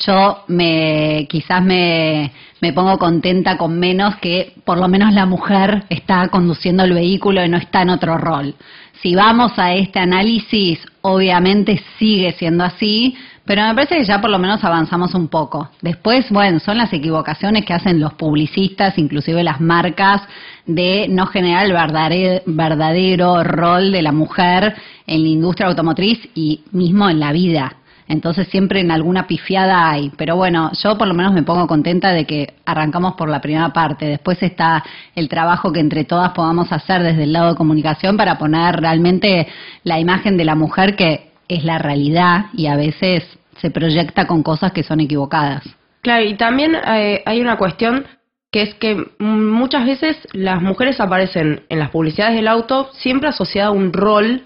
Yo 0.00 0.42
me 0.48 1.28
quizás 1.30 1.62
me, 1.62 2.32
me 2.60 2.72
pongo 2.72 2.98
contenta 2.98 3.56
con 3.56 3.78
menos 3.78 4.16
que 4.16 4.54
por 4.64 4.78
lo 4.78 4.88
menos 4.88 5.12
la 5.12 5.24
mujer 5.24 5.84
está 5.88 6.26
conduciendo 6.26 6.82
el 6.82 6.94
vehículo 6.94 7.44
y 7.44 7.48
no 7.48 7.58
está 7.58 7.82
en 7.82 7.90
otro 7.90 8.18
rol. 8.18 8.56
Si 9.02 9.14
vamos 9.14 9.52
a 9.56 9.72
este 9.72 10.00
análisis, 10.00 10.80
obviamente 11.02 11.80
sigue 11.96 12.32
siendo 12.32 12.64
así, 12.64 13.14
Pero 13.46 13.62
me 13.62 13.74
parece 13.74 13.96
que 13.96 14.04
ya 14.04 14.20
por 14.20 14.30
lo 14.30 14.38
menos 14.38 14.64
avanzamos 14.64 15.14
un 15.14 15.28
poco. 15.28 15.68
Después, 15.82 16.30
bueno, 16.30 16.60
son 16.60 16.78
las 16.78 16.92
equivocaciones 16.92 17.64
que 17.66 17.74
hacen 17.74 18.00
los 18.00 18.14
publicistas, 18.14 18.96
inclusive 18.96 19.42
las 19.42 19.60
marcas, 19.60 20.22
de 20.66 21.06
no 21.10 21.26
generar 21.26 21.66
el 21.66 21.74
verdadero, 22.46 23.44
rol 23.44 23.92
de 23.92 24.02
la 24.02 24.12
mujer 24.12 24.74
en 25.06 25.22
la 25.22 25.28
industria 25.28 25.68
automotriz 25.68 26.18
y 26.34 26.64
mismo 26.72 27.10
en 27.10 27.20
la 27.20 27.32
vida. 27.32 27.76
Entonces 28.08 28.48
siempre 28.48 28.80
en 28.80 28.90
alguna 28.90 29.26
pifiada 29.26 29.90
hay. 29.90 30.10
Pero 30.16 30.36
bueno, 30.36 30.70
yo 30.82 30.96
por 30.96 31.06
lo 31.06 31.14
menos 31.14 31.34
me 31.34 31.42
pongo 31.42 31.66
contenta 31.66 32.12
de 32.12 32.24
que 32.26 32.54
arrancamos 32.64 33.14
por 33.14 33.28
la 33.28 33.42
primera 33.42 33.74
parte. 33.74 34.06
Después 34.06 34.42
está 34.42 34.82
el 35.14 35.28
trabajo 35.28 35.70
que 35.70 35.80
entre 35.80 36.04
todas 36.04 36.32
podamos 36.32 36.72
hacer 36.72 37.02
desde 37.02 37.24
el 37.24 37.32
lado 37.32 37.50
de 37.50 37.56
comunicación 37.56 38.16
para 38.16 38.38
poner 38.38 38.76
realmente 38.76 39.48
la 39.84 39.98
imagen 39.98 40.38
de 40.38 40.44
la 40.44 40.54
mujer 40.54 40.96
que 40.96 41.33
es 41.56 41.64
la 41.64 41.78
realidad 41.78 42.46
y 42.52 42.66
a 42.66 42.76
veces 42.76 43.24
se 43.60 43.70
proyecta 43.70 44.26
con 44.26 44.42
cosas 44.42 44.72
que 44.72 44.82
son 44.82 45.00
equivocadas. 45.00 45.62
Claro, 46.02 46.24
y 46.24 46.34
también 46.34 46.74
eh, 46.74 47.22
hay 47.24 47.40
una 47.40 47.56
cuestión 47.56 48.06
que 48.50 48.62
es 48.62 48.74
que 48.74 49.04
muchas 49.18 49.84
veces 49.84 50.16
las 50.32 50.62
mujeres 50.62 51.00
aparecen 51.00 51.64
en 51.68 51.78
las 51.78 51.90
publicidades 51.90 52.36
del 52.36 52.46
auto 52.46 52.90
siempre 52.92 53.28
asociada 53.28 53.68
a 53.68 53.72
un 53.72 53.92
rol 53.92 54.44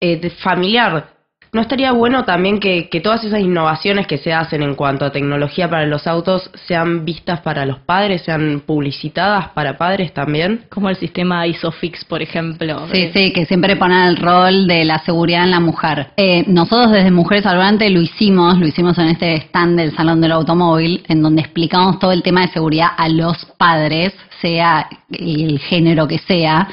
eh, 0.00 0.30
familiar. 0.42 1.10
¿No 1.54 1.60
estaría 1.60 1.92
bueno 1.92 2.24
también 2.24 2.60
que, 2.60 2.88
todas 3.04 3.22
esas 3.24 3.40
innovaciones 3.40 4.06
que 4.06 4.16
se 4.16 4.32
hacen 4.32 4.62
en 4.62 4.74
cuanto 4.74 5.04
a 5.04 5.12
tecnología 5.12 5.68
para 5.68 5.84
los 5.84 6.06
autos 6.06 6.50
sean 6.66 7.04
vistas 7.04 7.42
para 7.42 7.66
los 7.66 7.78
padres, 7.80 8.22
sean 8.22 8.62
publicitadas 8.64 9.50
para 9.50 9.76
padres 9.76 10.14
también? 10.14 10.64
Como 10.70 10.88
el 10.88 10.96
sistema 10.96 11.46
ISOFIX, 11.46 12.06
por 12.06 12.22
ejemplo. 12.22 12.86
Sí, 12.90 13.10
sí, 13.12 13.34
que 13.34 13.44
siempre 13.44 13.76
ponen 13.76 13.98
el 13.98 14.16
rol 14.16 14.66
de 14.66 14.86
la 14.86 15.00
seguridad 15.00 15.44
en 15.44 15.50
la 15.50 15.60
mujer. 15.60 16.12
Eh, 16.16 16.42
nosotros 16.46 16.90
desde 16.90 17.10
Mujeres 17.10 17.44
al 17.44 17.56
Volante 17.56 17.90
lo 17.90 18.00
hicimos, 18.00 18.58
lo 18.58 18.66
hicimos 18.66 18.96
en 18.96 19.08
este 19.08 19.34
stand 19.34 19.78
del 19.78 19.94
Salón 19.94 20.22
del 20.22 20.32
Automóvil, 20.32 21.04
en 21.06 21.22
donde 21.22 21.42
explicamos 21.42 21.98
todo 21.98 22.12
el 22.12 22.22
tema 22.22 22.46
de 22.46 22.52
seguridad 22.52 22.92
a 22.96 23.10
los 23.10 23.44
padres, 23.58 24.14
sea 24.40 24.88
el 25.10 25.58
género 25.58 26.08
que 26.08 26.16
sea. 26.16 26.66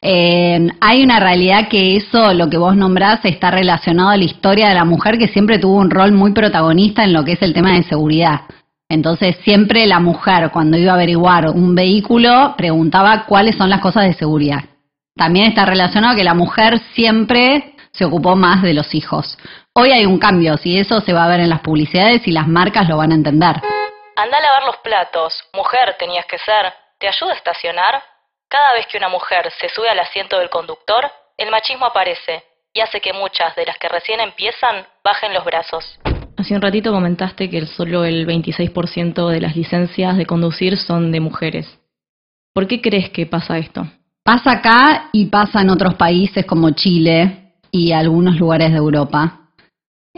Eh, 0.00 0.68
hay 0.80 1.02
una 1.02 1.18
realidad 1.18 1.68
que 1.68 1.96
eso, 1.96 2.32
lo 2.32 2.48
que 2.48 2.56
vos 2.56 2.76
nombrás, 2.76 3.24
está 3.24 3.50
relacionado 3.50 4.10
a 4.10 4.16
la 4.16 4.24
historia 4.24 4.68
de 4.68 4.74
la 4.74 4.84
mujer 4.84 5.18
que 5.18 5.28
siempre 5.28 5.58
tuvo 5.58 5.76
un 5.76 5.90
rol 5.90 6.12
muy 6.12 6.32
protagonista 6.32 7.04
en 7.04 7.12
lo 7.12 7.24
que 7.24 7.32
es 7.32 7.42
el 7.42 7.54
tema 7.54 7.72
de 7.72 7.82
seguridad. 7.84 8.42
Entonces 8.88 9.36
siempre 9.44 9.86
la 9.86 10.00
mujer 10.00 10.50
cuando 10.50 10.78
iba 10.78 10.92
a 10.92 10.94
averiguar 10.94 11.50
un 11.50 11.74
vehículo 11.74 12.54
preguntaba 12.56 13.26
cuáles 13.26 13.56
son 13.56 13.68
las 13.68 13.80
cosas 13.80 14.04
de 14.04 14.14
seguridad. 14.14 14.64
También 15.14 15.46
está 15.46 15.66
relacionado 15.66 16.14
a 16.14 16.16
que 16.16 16.24
la 16.24 16.34
mujer 16.34 16.78
siempre 16.94 17.74
se 17.92 18.04
ocupó 18.04 18.36
más 18.36 18.62
de 18.62 18.72
los 18.72 18.94
hijos. 18.94 19.36
Hoy 19.74 19.90
hay 19.90 20.06
un 20.06 20.18
cambio, 20.18 20.56
si 20.56 20.78
eso 20.78 21.00
se 21.00 21.12
va 21.12 21.24
a 21.24 21.28
ver 21.28 21.40
en 21.40 21.50
las 21.50 21.60
publicidades 21.60 22.26
y 22.26 22.32
las 22.32 22.48
marcas 22.48 22.88
lo 22.88 22.96
van 22.96 23.12
a 23.12 23.16
entender. 23.16 23.56
Anda 24.16 24.36
a 24.36 24.40
lavar 24.40 24.64
los 24.66 24.76
platos, 24.78 25.34
mujer 25.52 25.96
tenías 25.98 26.24
que 26.26 26.38
ser. 26.38 26.72
¿Te 26.98 27.08
ayuda 27.08 27.32
a 27.32 27.36
estacionar? 27.36 28.02
Cada 28.48 28.72
vez 28.72 28.86
que 28.86 28.96
una 28.96 29.10
mujer 29.10 29.50
se 29.60 29.68
sube 29.68 29.90
al 29.90 29.98
asiento 29.98 30.38
del 30.38 30.48
conductor, 30.48 31.04
el 31.36 31.50
machismo 31.50 31.84
aparece 31.84 32.44
y 32.72 32.80
hace 32.80 33.00
que 33.00 33.12
muchas 33.12 33.54
de 33.54 33.66
las 33.66 33.76
que 33.76 33.88
recién 33.88 34.20
empiezan 34.20 34.86
bajen 35.04 35.34
los 35.34 35.44
brazos. 35.44 35.98
Hace 36.38 36.54
un 36.54 36.62
ratito 36.62 36.90
comentaste 36.90 37.50
que 37.50 37.66
solo 37.66 38.04
el 38.04 38.26
26% 38.26 39.28
de 39.28 39.40
las 39.40 39.54
licencias 39.54 40.16
de 40.16 40.24
conducir 40.24 40.78
son 40.78 41.12
de 41.12 41.20
mujeres. 41.20 41.78
¿Por 42.54 42.66
qué 42.66 42.80
crees 42.80 43.10
que 43.10 43.26
pasa 43.26 43.58
esto? 43.58 43.86
Pasa 44.24 44.52
acá 44.52 45.10
y 45.12 45.26
pasa 45.26 45.60
en 45.60 45.68
otros 45.68 45.96
países 45.96 46.46
como 46.46 46.70
Chile 46.70 47.52
y 47.70 47.92
algunos 47.92 48.38
lugares 48.38 48.70
de 48.70 48.78
Europa 48.78 49.37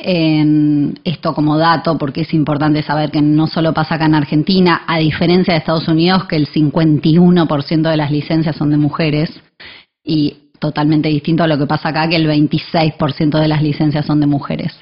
en 0.02 0.99
esto 1.04 1.35
como 1.35 1.59
dato, 1.59 1.99
porque 1.99 2.23
es 2.23 2.35
importante 2.35 2.83
saber 2.83 3.11
que 3.11 3.23
no 3.23 3.47
solo 3.47 3.73
pasa 3.73 3.95
acá 3.95 4.07
en 4.07 4.14
Argentina, 4.14 4.83
a 4.87 4.99
diferencia 4.99 5.54
de 5.54 5.59
Estados 5.59 5.88
Unidos, 5.88 6.25
que 6.25 6.37
el 6.37 6.49
51% 6.49 7.90
de 7.90 7.97
las 7.97 8.11
licencias 8.11 8.57
son 8.57 8.71
de 8.71 8.76
mujeres, 8.76 9.30
y 10.04 10.37
totalmente 10.59 11.09
distinto 11.09 11.42
a 11.42 11.47
lo 11.47 11.59
que 11.59 11.66
pasa 11.66 11.90
acá, 11.90 12.09
que 12.09 12.16
el 12.16 12.28
26% 12.28 13.38
de 13.38 13.49
las 13.49 13.62
licencias 13.62 14.07
son 14.07 14.21
de 14.21 14.26
mujeres. 14.26 14.73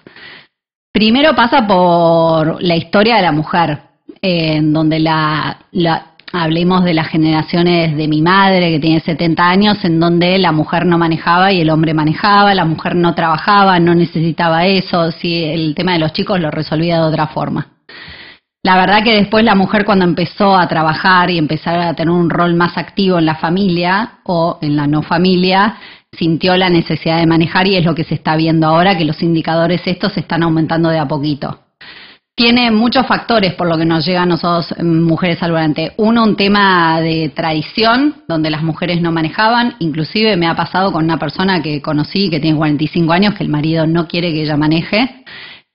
Primero 0.93 1.35
pasa 1.35 1.67
por 1.67 2.63
la 2.63 2.77
historia 2.77 3.17
de 3.17 3.23
la 3.23 3.33
mujer, 3.33 3.79
en 4.21 4.73
donde 4.73 4.99
la, 4.99 5.59
la 5.73 6.08
Hablemos 6.33 6.85
de 6.85 6.93
las 6.93 7.09
generaciones 7.09 7.97
de 7.97 8.07
mi 8.07 8.21
madre, 8.21 8.71
que 8.71 8.81
tiene 8.81 9.01
70 9.01 9.49
años, 9.49 9.85
en 9.85 9.99
donde 9.99 10.39
la 10.39 10.53
mujer 10.53 10.85
no 10.85 10.99
manejaba 10.99 11.53
y 11.53 11.61
el 11.63 11.71
hombre 11.71 11.95
manejaba, 11.95 12.55
la 12.55 12.67
mujer 12.67 12.97
no 12.97 13.15
trabajaba, 13.15 13.81
no 13.81 13.95
necesitaba 13.95 14.67
eso, 14.67 15.11
si 15.13 15.45
el 15.45 15.75
tema 15.75 15.93
de 15.93 16.01
los 16.01 16.13
chicos 16.13 16.39
lo 16.39 16.51
resolvía 16.51 16.97
de 16.97 17.07
otra 17.07 17.29
forma. 17.29 17.69
La 18.63 18.77
verdad 18.77 19.03
que 19.03 19.15
después 19.15 19.43
la 19.43 19.55
mujer 19.55 19.87
cuando 19.87 20.05
empezó 20.05 20.55
a 20.55 20.69
trabajar 20.69 21.31
y 21.31 21.39
empezar 21.39 21.79
a 21.81 21.95
tener 21.95 22.13
un 22.13 22.29
rol 22.29 22.55
más 22.55 22.77
activo 22.77 23.19
en 23.19 23.25
la 23.25 23.37
familia 23.37 24.19
o 24.25 24.59
en 24.61 24.77
la 24.77 24.87
no 24.87 25.03
familia, 25.03 25.77
sintió 26.13 26.57
la 26.57 26.69
necesidad 26.69 27.19
de 27.19 27.27
manejar 27.27 27.67
y 27.67 27.77
es 27.77 27.85
lo 27.85 27.95
que 27.95 28.05
se 28.05 28.15
está 28.15 28.37
viendo 28.37 28.67
ahora, 28.67 28.99
que 28.99 29.07
los 29.07 29.23
indicadores 29.23 29.81
estos 29.87 30.13
se 30.13 30.21
están 30.21 30.43
aumentando 30.43 30.91
de 30.91 30.99
a 30.99 31.09
poquito 31.09 31.68
tiene 32.39 32.71
muchos 32.71 33.05
factores 33.05 33.55
por 33.55 33.67
lo 33.67 33.77
que 33.77 33.85
nos 33.85 34.07
llega 34.07 34.23
a 34.23 34.27
nosotros 34.27 34.73
mm, 34.79 35.03
mujeres 35.03 35.43
al 35.43 35.51
volante. 35.51 35.93
Uno, 35.97 36.23
un 36.23 36.37
tema 36.37 37.01
de 37.01 37.31
tradición, 37.35 38.15
donde 38.29 38.49
las 38.49 38.63
mujeres 38.63 39.01
no 39.01 39.11
manejaban. 39.11 39.75
Inclusive 39.81 40.37
me 40.37 40.47
ha 40.47 40.55
pasado 40.55 40.93
con 40.93 41.05
una 41.05 41.19
persona 41.19 41.61
que 41.61 41.83
conocí 41.83 42.31
que 42.31 42.39
tiene 42.39 42.57
45 42.57 43.13
años 43.13 43.35
que 43.35 43.43
el 43.43 43.51
marido 43.51 43.89
no 43.89 44.07
quiere 44.07 44.33
que 44.33 44.43
ella 44.43 44.57
maneje 44.57 45.25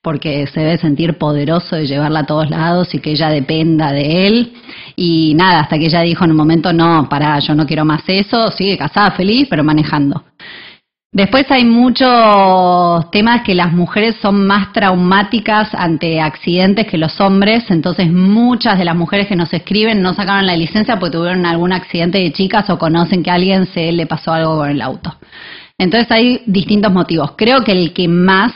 porque 0.01 0.48
se 0.48 0.60
debe 0.60 0.77
sentir 0.77 1.17
poderoso 1.17 1.77
de 1.77 1.86
llevarla 1.86 2.22
a 2.22 2.25
todos 2.25 2.50
lados 2.50 2.93
y 2.93 3.00
que 3.00 3.12
ella 3.12 3.29
dependa 3.29 3.91
de 3.91 4.27
él. 4.27 4.53
Y 4.96 5.34
nada, 5.36 5.62
hasta 5.62 5.77
que 5.77 5.86
ella 5.86 6.01
dijo 6.01 6.24
en 6.24 6.32
un 6.32 6.38
momento, 6.38 6.72
no, 6.72 7.08
para, 7.10 7.39
yo 7.39 7.55
no 7.55 7.65
quiero 7.65 7.84
más 7.84 8.03
eso, 8.08 8.51
sigue 8.51 8.77
casada, 8.77 9.12
feliz, 9.12 9.48
pero 9.50 9.63
manejando. 9.63 10.24
Después 11.13 11.46
hay 11.51 11.63
muchos 11.63 13.12
temas 13.12 13.43
que 13.43 13.53
las 13.53 13.72
mujeres 13.72 14.15
son 14.20 14.48
más 14.48 14.74
traumáticas 14.74 15.70
ante 15.75 16.20
accidentes 16.20 16.88
que 16.88 16.98
los 16.98 17.22
hombres, 17.22 17.70
entonces 17.70 18.12
muchas 18.12 18.79
de 18.79 18.86
las 18.86 18.96
mujeres 18.96 19.27
que 19.27 19.36
nos 19.36 19.53
escriben 19.53 20.01
no 20.01 20.15
sacaron 20.15 20.48
la 20.48 20.55
licencia 20.55 20.98
porque 20.98 21.15
tuvieron 21.15 21.46
algún 21.46 21.72
accidente 21.72 22.17
de 22.17 22.34
chicas 22.34 22.67
o 22.72 22.79
conocen 22.79 23.22
que 23.22 23.29
a 23.29 23.36
alguien 23.36 23.67
se 23.67 23.91
le 23.91 24.08
pasó 24.08 24.34
algo 24.34 24.58
con 24.58 24.72
el 24.72 24.82
auto. 24.82 25.15
Entonces 25.77 26.10
hay 26.10 26.41
distintos 26.48 26.91
motivos. 26.91 27.34
Creo 27.38 27.63
que 27.63 27.74
el 27.74 27.93
que 27.93 28.08
más 28.08 28.51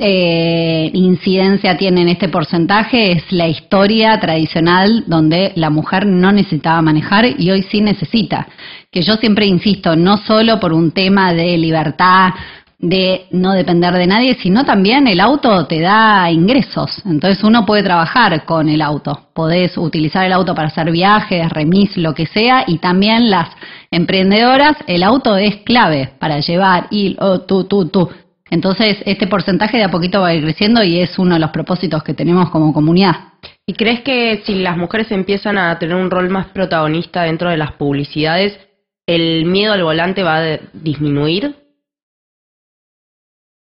eh, 0.00 0.90
incidencia 0.94 1.76
tiene 1.76 2.02
en 2.02 2.08
este 2.08 2.28
porcentaje 2.28 3.10
es 3.10 3.32
la 3.32 3.48
historia 3.48 4.18
tradicional 4.20 5.02
donde 5.08 5.52
la 5.56 5.70
mujer 5.70 6.06
no 6.06 6.30
necesitaba 6.30 6.80
manejar 6.82 7.26
y 7.36 7.50
hoy 7.50 7.64
sí 7.64 7.80
necesita. 7.80 8.46
Que 8.92 9.02
yo 9.02 9.16
siempre 9.16 9.46
insisto, 9.46 9.96
no 9.96 10.16
solo 10.18 10.60
por 10.60 10.72
un 10.72 10.92
tema 10.92 11.34
de 11.34 11.58
libertad, 11.58 12.30
de 12.78 13.26
no 13.32 13.54
depender 13.54 13.92
de 13.94 14.06
nadie, 14.06 14.36
sino 14.40 14.64
también 14.64 15.08
el 15.08 15.18
auto 15.18 15.66
te 15.66 15.80
da 15.80 16.30
ingresos. 16.30 17.02
Entonces 17.04 17.42
uno 17.42 17.66
puede 17.66 17.82
trabajar 17.82 18.44
con 18.44 18.68
el 18.68 18.80
auto. 18.80 19.30
Podés 19.34 19.76
utilizar 19.76 20.24
el 20.24 20.32
auto 20.32 20.54
para 20.54 20.68
hacer 20.68 20.92
viajes, 20.92 21.50
remis, 21.50 21.96
lo 21.96 22.14
que 22.14 22.26
sea, 22.26 22.62
y 22.68 22.78
también 22.78 23.30
las 23.30 23.48
emprendedoras, 23.90 24.76
el 24.86 25.02
auto 25.02 25.36
es 25.36 25.56
clave 25.56 26.12
para 26.20 26.38
llevar 26.38 26.86
y 26.92 27.16
oh, 27.18 27.40
tú, 27.40 27.64
tú, 27.64 27.88
tú. 27.88 28.08
Entonces, 28.50 28.98
este 29.04 29.26
porcentaje 29.26 29.76
de 29.76 29.84
a 29.84 29.90
poquito 29.90 30.20
va 30.20 30.28
a 30.28 30.34
ir 30.34 30.42
creciendo 30.42 30.82
y 30.82 31.00
es 31.00 31.18
uno 31.18 31.34
de 31.34 31.40
los 31.40 31.50
propósitos 31.50 32.02
que 32.02 32.14
tenemos 32.14 32.50
como 32.50 32.72
comunidad. 32.72 33.34
¿Y 33.66 33.74
crees 33.74 34.00
que 34.00 34.42
si 34.44 34.54
las 34.54 34.76
mujeres 34.76 35.10
empiezan 35.10 35.58
a 35.58 35.78
tener 35.78 35.96
un 35.96 36.10
rol 36.10 36.30
más 36.30 36.46
protagonista 36.46 37.22
dentro 37.22 37.50
de 37.50 37.58
las 37.58 37.72
publicidades, 37.72 38.58
el 39.06 39.44
miedo 39.44 39.74
al 39.74 39.82
volante 39.82 40.22
va 40.22 40.38
a 40.38 40.58
disminuir? 40.72 41.54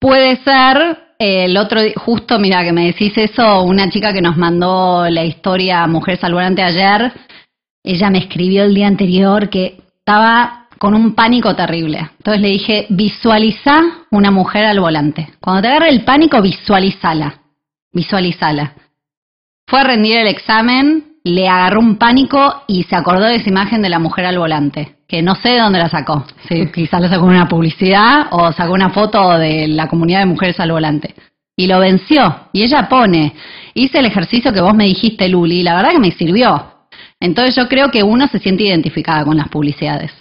Puede 0.00 0.36
ser. 0.36 1.06
El 1.18 1.56
otro, 1.56 1.80
justo, 1.96 2.38
mira, 2.38 2.62
que 2.62 2.72
me 2.72 2.88
decís 2.88 3.16
eso, 3.16 3.62
una 3.62 3.88
chica 3.88 4.12
que 4.12 4.20
nos 4.20 4.36
mandó 4.36 5.08
la 5.08 5.24
historia 5.24 5.86
Mujeres 5.86 6.22
al 6.22 6.34
Volante 6.34 6.62
ayer, 6.62 7.10
ella 7.82 8.10
me 8.10 8.18
escribió 8.18 8.64
el 8.64 8.74
día 8.74 8.86
anterior 8.86 9.48
que 9.48 9.78
estaba 9.98 10.65
con 10.78 10.94
un 10.94 11.14
pánico 11.14 11.54
terrible. 11.54 12.10
Entonces 12.18 12.40
le 12.40 12.48
dije, 12.48 12.86
visualiza 12.90 13.80
una 14.10 14.30
mujer 14.30 14.64
al 14.64 14.80
volante. 14.80 15.30
Cuando 15.40 15.62
te 15.62 15.68
agarre 15.68 15.90
el 15.90 16.04
pánico, 16.04 16.40
visualizala. 16.42 17.40
Visualizala. 17.92 18.74
Fue 19.66 19.80
a 19.80 19.84
rendir 19.84 20.18
el 20.18 20.28
examen, 20.28 21.16
le 21.24 21.48
agarró 21.48 21.80
un 21.80 21.96
pánico 21.96 22.62
y 22.68 22.84
se 22.84 22.94
acordó 22.94 23.24
de 23.24 23.36
esa 23.36 23.48
imagen 23.48 23.82
de 23.82 23.88
la 23.88 23.98
mujer 23.98 24.26
al 24.26 24.38
volante, 24.38 24.98
que 25.08 25.22
no 25.22 25.34
sé 25.34 25.50
de 25.50 25.60
dónde 25.60 25.80
la 25.80 25.88
sacó. 25.88 26.24
Si 26.48 26.70
quizás 26.70 27.00
la 27.00 27.08
sacó 27.08 27.24
en 27.24 27.30
una 27.30 27.48
publicidad 27.48 28.28
o 28.30 28.52
sacó 28.52 28.74
una 28.74 28.90
foto 28.90 29.36
de 29.38 29.66
la 29.66 29.88
comunidad 29.88 30.20
de 30.20 30.26
mujeres 30.26 30.60
al 30.60 30.70
volante. 30.70 31.14
Y 31.56 31.66
lo 31.66 31.80
venció. 31.80 32.48
Y 32.52 32.62
ella 32.62 32.88
pone, 32.88 33.34
hice 33.74 33.98
el 33.98 34.06
ejercicio 34.06 34.52
que 34.52 34.60
vos 34.60 34.74
me 34.74 34.84
dijiste, 34.84 35.28
Luli, 35.28 35.60
y 35.60 35.62
la 35.62 35.74
verdad 35.74 35.92
que 35.92 35.98
me 35.98 36.12
sirvió. 36.12 36.76
Entonces 37.18 37.56
yo 37.56 37.68
creo 37.68 37.90
que 37.90 38.02
uno 38.02 38.28
se 38.28 38.38
siente 38.38 38.64
identificada 38.64 39.24
con 39.24 39.36
las 39.36 39.48
publicidades. 39.48 40.12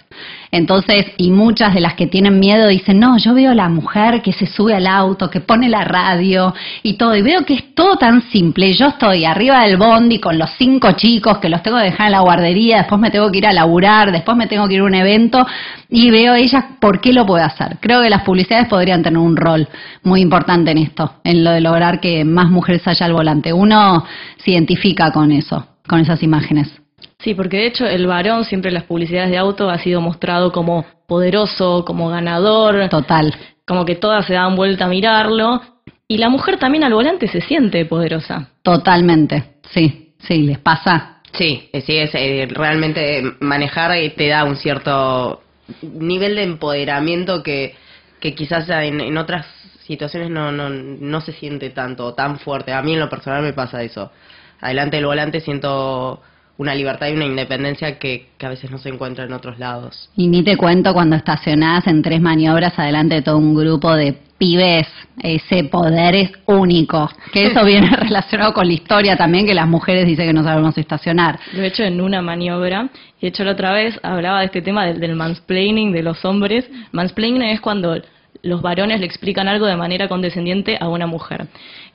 Entonces, 0.56 1.06
y 1.18 1.30
muchas 1.30 1.74
de 1.74 1.80
las 1.80 1.94
que 1.94 2.06
tienen 2.06 2.38
miedo 2.38 2.68
dicen, 2.68 2.98
no, 2.98 3.18
yo 3.18 3.34
veo 3.34 3.50
a 3.50 3.54
la 3.54 3.68
mujer 3.68 4.22
que 4.22 4.32
se 4.32 4.46
sube 4.46 4.74
al 4.74 4.86
auto, 4.86 5.28
que 5.28 5.40
pone 5.40 5.68
la 5.68 5.84
radio 5.84 6.54
y 6.82 6.94
todo, 6.94 7.14
y 7.14 7.22
veo 7.22 7.44
que 7.44 7.54
es 7.54 7.74
todo 7.74 7.96
tan 7.96 8.22
simple. 8.30 8.72
Yo 8.72 8.88
estoy 8.88 9.24
arriba 9.24 9.62
del 9.62 9.76
bondi 9.76 10.18
con 10.18 10.38
los 10.38 10.50
cinco 10.58 10.92
chicos 10.92 11.38
que 11.38 11.48
los 11.48 11.62
tengo 11.62 11.78
que 11.78 11.84
dejar 11.84 12.06
en 12.06 12.12
la 12.12 12.20
guardería, 12.20 12.78
después 12.78 13.00
me 13.00 13.10
tengo 13.10 13.30
que 13.30 13.38
ir 13.38 13.46
a 13.46 13.52
laburar, 13.52 14.12
después 14.12 14.36
me 14.36 14.46
tengo 14.46 14.66
que 14.66 14.74
ir 14.74 14.80
a 14.80 14.84
un 14.84 14.94
evento 14.94 15.46
y 15.90 16.10
veo 16.10 16.34
ellas 16.34 16.64
por 16.80 17.00
qué 17.00 17.12
lo 17.12 17.26
puede 17.26 17.44
hacer. 17.44 17.78
Creo 17.80 18.02
que 18.02 18.10
las 18.10 18.22
publicidades 18.22 18.68
podrían 18.68 19.02
tener 19.02 19.18
un 19.18 19.36
rol 19.36 19.68
muy 20.02 20.20
importante 20.20 20.70
en 20.70 20.78
esto, 20.78 21.16
en 21.24 21.44
lo 21.44 21.50
de 21.50 21.60
lograr 21.60 22.00
que 22.00 22.24
más 22.24 22.50
mujeres 22.50 22.86
haya 22.88 23.06
al 23.06 23.12
volante. 23.12 23.52
Uno 23.52 24.04
se 24.38 24.52
identifica 24.52 25.10
con 25.10 25.32
eso, 25.32 25.66
con 25.86 26.00
esas 26.00 26.22
imágenes. 26.22 26.85
Sí, 27.18 27.34
porque 27.34 27.58
de 27.58 27.66
hecho 27.66 27.86
el 27.86 28.06
varón 28.06 28.44
siempre 28.44 28.68
en 28.68 28.74
las 28.74 28.84
publicidades 28.84 29.30
de 29.30 29.38
auto 29.38 29.70
ha 29.70 29.78
sido 29.78 30.00
mostrado 30.00 30.52
como 30.52 30.84
poderoso, 31.06 31.84
como 31.84 32.08
ganador. 32.08 32.88
Total. 32.88 33.34
Como 33.66 33.84
que 33.84 33.96
todas 33.96 34.26
se 34.26 34.34
dan 34.34 34.54
vuelta 34.54 34.84
a 34.84 34.88
mirarlo. 34.88 35.60
Y 36.08 36.18
la 36.18 36.28
mujer 36.28 36.58
también 36.58 36.84
al 36.84 36.94
volante 36.94 37.26
se 37.26 37.40
siente 37.40 37.84
poderosa. 37.84 38.50
Totalmente, 38.62 39.56
sí, 39.70 40.14
sí, 40.18 40.42
les 40.42 40.58
pasa. 40.58 41.20
Sí, 41.32 41.68
sí, 41.84 41.96
es 41.96 42.14
eh, 42.14 42.46
realmente 42.48 43.22
manejar 43.40 43.92
te 44.16 44.28
da 44.28 44.44
un 44.44 44.56
cierto 44.56 45.42
nivel 45.82 46.36
de 46.36 46.44
empoderamiento 46.44 47.42
que, 47.42 47.74
que 48.20 48.34
quizás 48.34 48.68
en, 48.70 49.00
en 49.00 49.16
otras 49.18 49.46
situaciones 49.86 50.30
no, 50.30 50.52
no, 50.52 50.68
no 50.70 51.20
se 51.20 51.32
siente 51.32 51.70
tanto, 51.70 52.14
tan 52.14 52.38
fuerte. 52.38 52.72
A 52.72 52.82
mí 52.82 52.94
en 52.94 53.00
lo 53.00 53.08
personal 53.08 53.42
me 53.42 53.52
pasa 53.52 53.82
eso. 53.82 54.12
Adelante 54.60 54.96
del 54.96 55.06
volante 55.06 55.40
siento 55.40 56.22
una 56.58 56.74
libertad 56.74 57.08
y 57.08 57.12
una 57.12 57.26
independencia 57.26 57.98
que, 57.98 58.28
que, 58.38 58.46
a 58.46 58.48
veces 58.48 58.70
no 58.70 58.78
se 58.78 58.88
encuentra 58.88 59.24
en 59.24 59.32
otros 59.32 59.58
lados. 59.58 60.08
Y 60.16 60.28
ni 60.28 60.42
te 60.42 60.56
cuento 60.56 60.94
cuando 60.94 61.16
estacionás 61.16 61.86
en 61.86 62.02
tres 62.02 62.20
maniobras 62.20 62.78
adelante 62.78 63.16
de 63.16 63.22
todo 63.22 63.36
un 63.36 63.54
grupo 63.54 63.94
de 63.94 64.16
pibes, 64.38 64.86
ese 65.22 65.64
poder 65.64 66.14
es 66.14 66.30
único. 66.46 67.10
Que 67.32 67.46
eso 67.46 67.64
viene 67.64 67.90
relacionado 67.90 68.52
con 68.52 68.66
la 68.66 68.74
historia 68.74 69.16
también, 69.16 69.46
que 69.46 69.54
las 69.54 69.68
mujeres 69.68 70.06
dicen 70.06 70.26
que 70.26 70.32
no 70.32 70.44
sabemos 70.44 70.76
estacionar. 70.78 71.38
Lo 71.52 71.62
he 71.62 71.66
hecho 71.66 71.84
en 71.84 72.00
una 72.00 72.22
maniobra, 72.22 72.88
y 73.18 73.22
de 73.22 73.28
hecho 73.28 73.44
la 73.44 73.52
otra 73.52 73.72
vez 73.72 73.98
hablaba 74.02 74.40
de 74.40 74.46
este 74.46 74.62
tema 74.62 74.86
del, 74.86 75.00
del 75.00 75.14
mansplaining 75.14 75.92
de 75.92 76.02
los 76.02 76.24
hombres. 76.24 76.68
Mansplaining 76.92 77.42
es 77.42 77.60
cuando 77.60 78.00
los 78.42 78.62
varones 78.62 79.00
le 79.00 79.06
explican 79.06 79.48
algo 79.48 79.66
de 79.66 79.76
manera 79.76 80.08
condescendiente 80.08 80.76
a 80.80 80.88
una 80.88 81.06
mujer. 81.06 81.46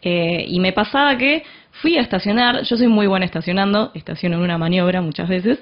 Eh, 0.01 0.45
y 0.47 0.59
me 0.59 0.73
pasaba 0.73 1.17
que 1.17 1.43
fui 1.81 1.97
a 1.97 2.01
estacionar, 2.01 2.63
yo 2.63 2.77
soy 2.77 2.87
muy 2.87 3.07
buena 3.07 3.25
estacionando, 3.25 3.91
estaciono 3.93 4.37
en 4.37 4.43
una 4.43 4.57
maniobra 4.57 5.01
muchas 5.01 5.29
veces, 5.29 5.59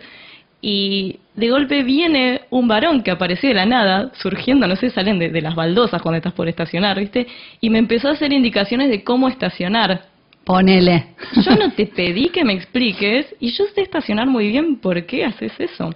y 0.62 1.20
de 1.36 1.50
golpe 1.50 1.84
viene 1.84 2.42
un 2.50 2.68
varón 2.68 3.02
que 3.02 3.12
apareció 3.12 3.50
de 3.50 3.56
la 3.56 3.66
nada, 3.66 4.12
surgiendo, 4.16 4.68
no 4.68 4.76
sé, 4.76 4.90
salen 4.90 5.18
de, 5.18 5.30
de, 5.30 5.42
las 5.42 5.56
baldosas 5.56 6.02
cuando 6.02 6.18
estás 6.18 6.34
por 6.34 6.50
estacionar, 6.50 7.00
¿viste? 7.00 7.28
Y 7.62 7.70
me 7.70 7.80
empezó 7.80 8.10
a 8.10 8.12
hacer 8.12 8.34
indicaciones 8.34 8.90
de 8.90 9.04
cómo 9.04 9.30
estacionar. 9.30 10.02
Ponele. 10.44 11.16
Yo 11.46 11.56
no 11.56 11.72
te 11.72 11.86
pedí 11.86 12.30
que 12.30 12.44
me 12.44 12.54
expliques 12.54 13.36
y 13.40 13.52
yo 13.52 13.66
sé 13.74 13.82
estacionar 13.82 14.28
muy 14.28 14.50
bien, 14.50 14.78
¿por 14.78 15.06
qué 15.06 15.24
haces 15.24 15.54
eso? 15.60 15.94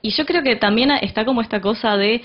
Y 0.00 0.10
yo 0.10 0.26
creo 0.26 0.42
que 0.42 0.56
también 0.56 0.90
está 1.00 1.24
como 1.24 1.40
esta 1.40 1.60
cosa 1.60 1.96
de 1.96 2.22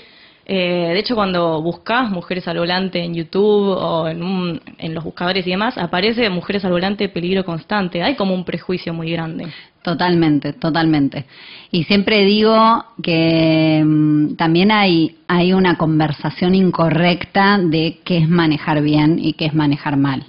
eh, 0.50 0.88
de 0.94 0.98
hecho, 0.98 1.14
cuando 1.14 1.60
buscas 1.60 2.10
mujeres 2.10 2.48
al 2.48 2.58
volante 2.58 3.04
en 3.04 3.12
YouTube 3.12 3.76
o 3.76 4.08
en, 4.08 4.22
un, 4.22 4.58
en, 4.78 4.94
los 4.94 5.04
buscadores 5.04 5.46
y 5.46 5.50
demás, 5.50 5.76
aparece 5.76 6.30
mujeres 6.30 6.64
al 6.64 6.72
volante 6.72 7.10
peligro 7.10 7.44
constante. 7.44 8.02
Hay 8.02 8.16
como 8.16 8.34
un 8.34 8.46
prejuicio 8.46 8.94
muy 8.94 9.10
grande. 9.10 9.46
Totalmente, 9.82 10.54
totalmente. 10.54 11.26
Y 11.70 11.84
siempre 11.84 12.24
digo 12.24 12.82
que 13.02 13.82
mmm, 13.84 14.36
también 14.36 14.72
hay, 14.72 15.18
hay 15.28 15.52
una 15.52 15.76
conversación 15.76 16.54
incorrecta 16.54 17.58
de 17.58 17.98
qué 18.02 18.16
es 18.16 18.28
manejar 18.28 18.80
bien 18.80 19.18
y 19.18 19.34
qué 19.34 19.44
es 19.44 19.54
manejar 19.54 19.98
mal. 19.98 20.24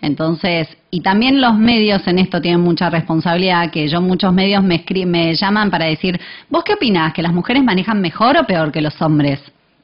Entonces, 0.00 0.66
y 0.90 1.00
también 1.02 1.40
los 1.40 1.56
medios 1.56 2.04
en 2.08 2.18
esto 2.18 2.40
tienen 2.40 2.60
mucha 2.60 2.90
responsabilidad, 2.90 3.70
que 3.70 3.86
yo 3.86 4.00
muchos 4.00 4.32
medios 4.32 4.64
me, 4.64 4.84
me 5.06 5.34
llaman 5.36 5.70
para 5.70 5.84
decir, 5.84 6.20
¿vos 6.48 6.64
qué 6.64 6.74
opinás? 6.74 7.12
¿Que 7.12 7.22
las 7.22 7.32
mujeres 7.32 7.62
manejan 7.62 8.00
mejor 8.00 8.36
o 8.36 8.44
peor 8.44 8.72
que 8.72 8.80
los 8.80 9.00
hombres? 9.00 9.40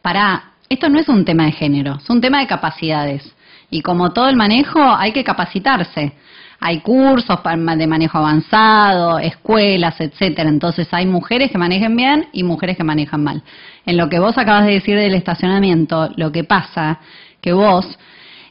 Para, 0.07 0.53
esto 0.69 0.89
no 0.89 1.01
es 1.01 1.09
un 1.09 1.25
tema 1.25 1.47
de 1.47 1.51
género, 1.51 1.97
es 1.97 2.09
un 2.09 2.21
tema 2.21 2.39
de 2.39 2.47
capacidades. 2.47 3.35
Y 3.71 3.83
como 3.83 4.13
todo 4.13 4.29
el 4.29 4.37
manejo, 4.37 4.81
hay 4.81 5.11
que 5.11 5.25
capacitarse. 5.25 6.13
Hay 6.61 6.79
cursos 6.79 7.41
de 7.43 7.87
manejo 7.89 8.17
avanzado, 8.17 9.19
escuelas, 9.19 10.01
etcétera. 10.01 10.49
Entonces 10.49 10.87
hay 10.93 11.07
mujeres 11.07 11.51
que 11.51 11.59
manejen 11.59 11.97
bien 11.97 12.29
y 12.33 12.45
mujeres 12.45 12.77
que 12.77 12.85
manejan 12.85 13.25
mal. 13.25 13.43
En 13.85 13.97
lo 13.97 14.09
que 14.09 14.21
vos 14.21 14.39
acabas 14.39 14.67
de 14.67 14.75
decir 14.75 14.97
del 14.97 15.15
estacionamiento, 15.15 16.11
lo 16.15 16.31
que 16.31 16.45
pasa 16.45 17.01
que 17.41 17.53
vos 17.53 17.99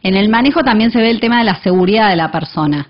en 0.04 0.18
el 0.18 0.28
manejo 0.28 0.62
también 0.62 0.92
se 0.92 1.00
ve 1.00 1.10
el 1.10 1.22
tema 1.22 1.38
de 1.38 1.46
la 1.46 1.56
seguridad 1.62 2.10
de 2.10 2.18
la 2.18 2.32
persona. 2.32 2.90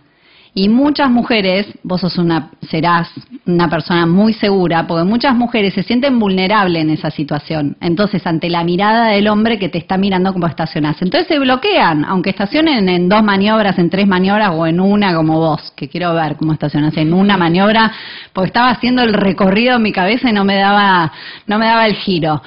Y 0.57 0.69
muchas 0.69 1.11
mujeres, 1.11 1.67
vos 1.83 1.99
sos 1.99 2.17
una, 2.17 2.49
serás 2.71 3.09
una 3.45 3.69
persona 3.69 4.05
muy 4.05 4.31
segura, 4.31 4.87
porque 4.87 5.03
muchas 5.03 5.35
mujeres 5.35 5.73
se 5.73 5.83
sienten 5.83 6.17
vulnerables 6.17 6.81
en 6.81 6.91
esa 6.91 7.11
situación. 7.11 7.75
Entonces, 7.81 8.25
ante 8.25 8.49
la 8.49 8.63
mirada 8.63 9.07
del 9.07 9.27
hombre 9.27 9.59
que 9.59 9.67
te 9.67 9.79
está 9.79 9.97
mirando 9.97 10.31
como 10.31 10.47
estacionás. 10.47 11.01
Entonces 11.01 11.27
se 11.27 11.39
bloquean, 11.39 12.05
aunque 12.05 12.29
estacionen 12.29 12.87
en 12.87 13.09
dos 13.09 13.21
maniobras, 13.21 13.77
en 13.79 13.89
tres 13.89 14.07
maniobras 14.07 14.51
o 14.53 14.65
en 14.65 14.79
una 14.79 15.13
como 15.13 15.39
vos, 15.39 15.73
que 15.75 15.89
quiero 15.89 16.13
ver 16.13 16.37
cómo 16.37 16.53
estacionás 16.53 16.95
en 16.95 17.13
una 17.13 17.35
maniobra, 17.35 17.91
porque 18.31 18.47
estaba 18.47 18.69
haciendo 18.69 19.01
el 19.03 19.13
recorrido 19.13 19.75
en 19.75 19.83
mi 19.83 19.91
cabeza 19.91 20.29
y 20.29 20.33
no 20.33 20.45
me 20.45 20.55
daba, 20.55 21.11
no 21.47 21.59
me 21.59 21.65
daba 21.65 21.85
el 21.85 21.95
giro 21.95 22.41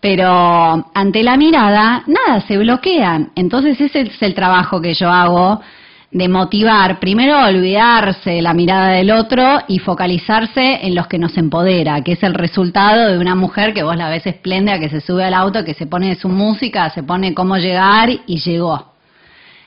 pero 0.00 0.90
ante 0.94 1.24
la 1.24 1.36
mirada, 1.36 2.04
nada, 2.06 2.40
se 2.42 2.56
bloquean. 2.56 3.32
Entonces 3.34 3.80
ese 3.80 4.02
es 4.02 4.22
el 4.22 4.32
trabajo 4.32 4.80
que 4.80 4.94
yo 4.94 5.10
hago 5.10 5.60
de 6.10 6.28
motivar, 6.28 7.00
primero 7.00 7.44
olvidarse 7.44 8.40
la 8.40 8.54
mirada 8.54 8.92
del 8.92 9.10
otro 9.10 9.60
y 9.68 9.78
focalizarse 9.78 10.86
en 10.86 10.94
los 10.94 11.06
que 11.06 11.18
nos 11.18 11.36
empodera, 11.36 12.02
que 12.02 12.12
es 12.12 12.22
el 12.22 12.32
resultado 12.32 13.12
de 13.12 13.18
una 13.18 13.34
mujer 13.34 13.74
que 13.74 13.82
vos 13.82 13.96
la 13.96 14.08
ves 14.08 14.26
espléndida, 14.26 14.78
que 14.78 14.88
se 14.88 15.02
sube 15.02 15.24
al 15.24 15.34
auto, 15.34 15.64
que 15.64 15.74
se 15.74 15.86
pone 15.86 16.14
su 16.14 16.30
música, 16.30 16.88
se 16.90 17.02
pone 17.02 17.34
cómo 17.34 17.58
llegar 17.58 18.08
y 18.26 18.38
llegó. 18.38 18.94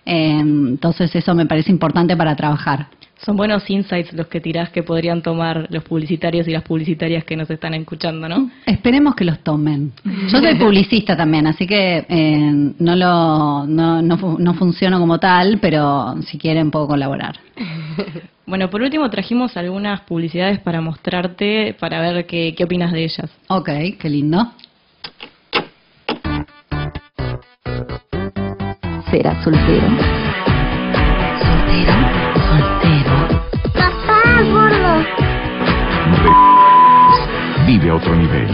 Eh, 0.03 0.39
entonces 0.39 1.15
eso 1.15 1.35
me 1.35 1.45
parece 1.45 1.71
importante 1.71 2.17
para 2.17 2.35
trabajar. 2.35 2.87
Son 3.25 3.37
buenos 3.37 3.69
insights 3.69 4.13
los 4.13 4.27
que 4.27 4.41
tirás 4.41 4.69
que 4.71 4.81
podrían 4.81 5.21
tomar 5.21 5.67
los 5.69 5.83
publicitarios 5.83 6.47
y 6.47 6.51
las 6.51 6.63
publicitarias 6.63 7.23
que 7.23 7.35
nos 7.35 7.49
están 7.51 7.75
escuchando, 7.75 8.27
¿no? 8.27 8.49
Esperemos 8.65 9.13
que 9.15 9.25
los 9.25 9.39
tomen. 9.39 9.91
Yo 10.31 10.39
soy 10.39 10.55
publicista 10.55 11.15
también, 11.15 11.45
así 11.45 11.67
que 11.67 12.05
eh, 12.09 12.73
no, 12.79 12.95
lo, 12.95 13.67
no, 13.67 14.01
no, 14.01 14.37
no 14.39 14.53
funciono 14.55 14.99
como 14.99 15.19
tal, 15.19 15.59
pero 15.61 16.15
si 16.23 16.37
quieren 16.37 16.71
puedo 16.71 16.87
colaborar. 16.87 17.39
Bueno, 18.43 18.69
por 18.69 18.81
último 18.81 19.09
trajimos 19.09 19.55
algunas 19.55 20.01
publicidades 20.01 20.59
para 20.59 20.81
mostrarte, 20.81 21.73
para 21.79 22.01
ver 22.01 22.25
qué, 22.25 22.53
qué 22.57 22.65
opinas 22.65 22.91
de 22.91 23.05
ellas. 23.05 23.29
Ok, 23.47 23.69
qué 23.97 24.09
lindo. 24.09 24.51
Será 29.09 29.41
soltero. 29.41 29.87
Soltero. 29.87 30.01
Soltero. 31.39 32.10
Vive 37.67 37.89
a 37.89 37.95
otro 37.95 38.15
nivel. 38.15 38.47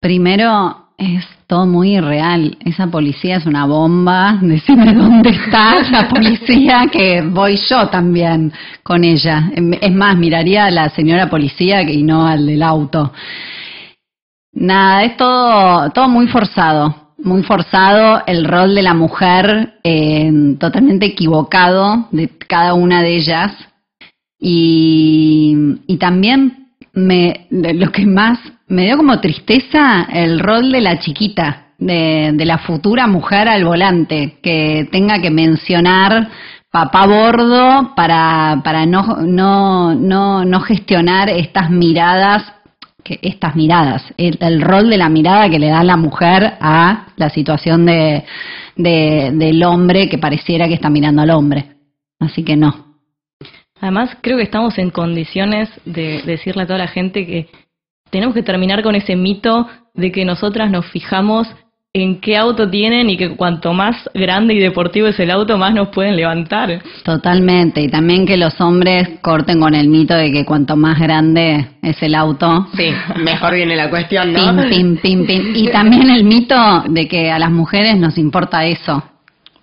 Primero, 0.00 0.86
es 0.98 1.24
todo 1.46 1.66
muy 1.66 1.96
irreal. 1.96 2.56
Esa 2.64 2.86
policía 2.88 3.36
es 3.36 3.46
una 3.46 3.66
bomba. 3.66 4.38
Decime 4.42 4.92
dónde 4.92 5.30
está 5.30 5.82
la 5.90 6.08
policía, 6.08 6.86
que 6.90 7.22
voy 7.22 7.58
yo 7.68 7.88
también 7.88 8.52
con 8.82 9.04
ella. 9.04 9.50
Es 9.80 9.92
más, 9.92 10.16
miraría 10.16 10.66
a 10.66 10.70
la 10.70 10.88
señora 10.90 11.28
policía 11.28 11.82
y 11.82 12.02
no 12.02 12.26
al 12.26 12.46
del 12.46 12.62
auto. 12.62 13.12
Nada, 14.52 15.04
es 15.04 15.16
todo, 15.16 15.90
todo 15.90 16.08
muy 16.08 16.28
forzado 16.28 17.06
muy 17.18 17.42
forzado 17.42 18.22
el 18.26 18.44
rol 18.44 18.74
de 18.74 18.82
la 18.82 18.94
mujer, 18.94 19.78
eh, 19.82 20.30
totalmente 20.58 21.06
equivocado 21.06 22.08
de 22.10 22.30
cada 22.46 22.74
una 22.74 23.02
de 23.02 23.16
ellas. 23.16 23.52
Y, 24.38 25.56
y 25.86 25.96
también 25.96 26.68
me, 26.92 27.46
lo 27.50 27.90
que 27.92 28.06
más 28.06 28.38
me 28.68 28.84
dio 28.84 28.96
como 28.96 29.20
tristeza 29.20 30.06
el 30.12 30.40
rol 30.40 30.72
de 30.72 30.80
la 30.80 30.98
chiquita, 30.98 31.68
de, 31.78 32.34
la 32.44 32.58
futura 32.58 33.06
mujer 33.06 33.48
al 33.48 33.64
volante, 33.64 34.38
que 34.42 34.88
tenga 34.90 35.20
que 35.20 35.30
mencionar 35.30 36.28
papá 36.70 37.06
bordo 37.06 37.94
para, 37.94 38.60
para 38.64 38.86
no, 38.86 39.18
no, 39.22 39.94
no, 39.94 40.44
no 40.44 40.60
gestionar 40.60 41.28
estas 41.28 41.70
miradas 41.70 42.52
que 43.04 43.20
estas 43.22 43.54
miradas, 43.54 44.02
el, 44.16 44.36
el, 44.40 44.60
rol 44.60 44.90
de 44.90 44.96
la 44.96 45.08
mirada 45.08 45.48
que 45.48 45.60
le 45.60 45.68
da 45.68 45.84
la 45.84 45.96
mujer 45.96 46.54
a 46.60 47.06
la 47.14 47.30
situación 47.30 47.86
de, 47.86 48.24
de, 48.74 49.30
del 49.32 49.62
hombre 49.62 50.08
que 50.08 50.18
pareciera 50.18 50.66
que 50.66 50.74
está 50.74 50.90
mirando 50.90 51.22
al 51.22 51.30
hombre. 51.30 51.76
Así 52.18 52.42
que 52.42 52.56
no. 52.56 52.85
Además, 53.80 54.16
creo 54.20 54.36
que 54.36 54.42
estamos 54.42 54.78
en 54.78 54.90
condiciones 54.90 55.68
de 55.84 56.22
decirle 56.22 56.62
a 56.62 56.66
toda 56.66 56.78
la 56.78 56.88
gente 56.88 57.26
que 57.26 57.48
tenemos 58.10 58.34
que 58.34 58.42
terminar 58.42 58.82
con 58.82 58.94
ese 58.94 59.16
mito 59.16 59.68
de 59.94 60.12
que 60.12 60.24
nosotras 60.24 60.70
nos 60.70 60.86
fijamos 60.86 61.48
en 61.92 62.20
qué 62.20 62.36
auto 62.36 62.68
tienen 62.68 63.08
y 63.08 63.16
que 63.16 63.36
cuanto 63.36 63.72
más 63.72 64.10
grande 64.12 64.52
y 64.52 64.58
deportivo 64.58 65.06
es 65.06 65.18
el 65.18 65.30
auto, 65.30 65.56
más 65.56 65.72
nos 65.72 65.88
pueden 65.88 66.14
levantar. 66.14 66.82
Totalmente, 67.02 67.80
y 67.80 67.88
también 67.88 68.26
que 68.26 68.36
los 68.36 68.60
hombres 68.60 69.18
corten 69.22 69.58
con 69.58 69.74
el 69.74 69.88
mito 69.88 70.14
de 70.14 70.30
que 70.30 70.44
cuanto 70.44 70.76
más 70.76 71.00
grande 71.00 71.68
es 71.80 72.02
el 72.02 72.14
auto. 72.14 72.66
Sí, 72.76 72.90
mejor 73.24 73.54
viene 73.54 73.76
la 73.76 73.88
cuestión, 73.88 74.30
¿no? 74.30 74.68
Pim, 74.68 74.98
pim, 74.98 75.26
pim, 75.26 75.26
pim. 75.26 75.56
Y 75.56 75.68
también 75.68 76.10
el 76.10 76.24
mito 76.24 76.84
de 76.86 77.08
que 77.08 77.30
a 77.30 77.38
las 77.38 77.50
mujeres 77.50 77.96
nos 77.96 78.18
importa 78.18 78.66
eso. 78.66 79.02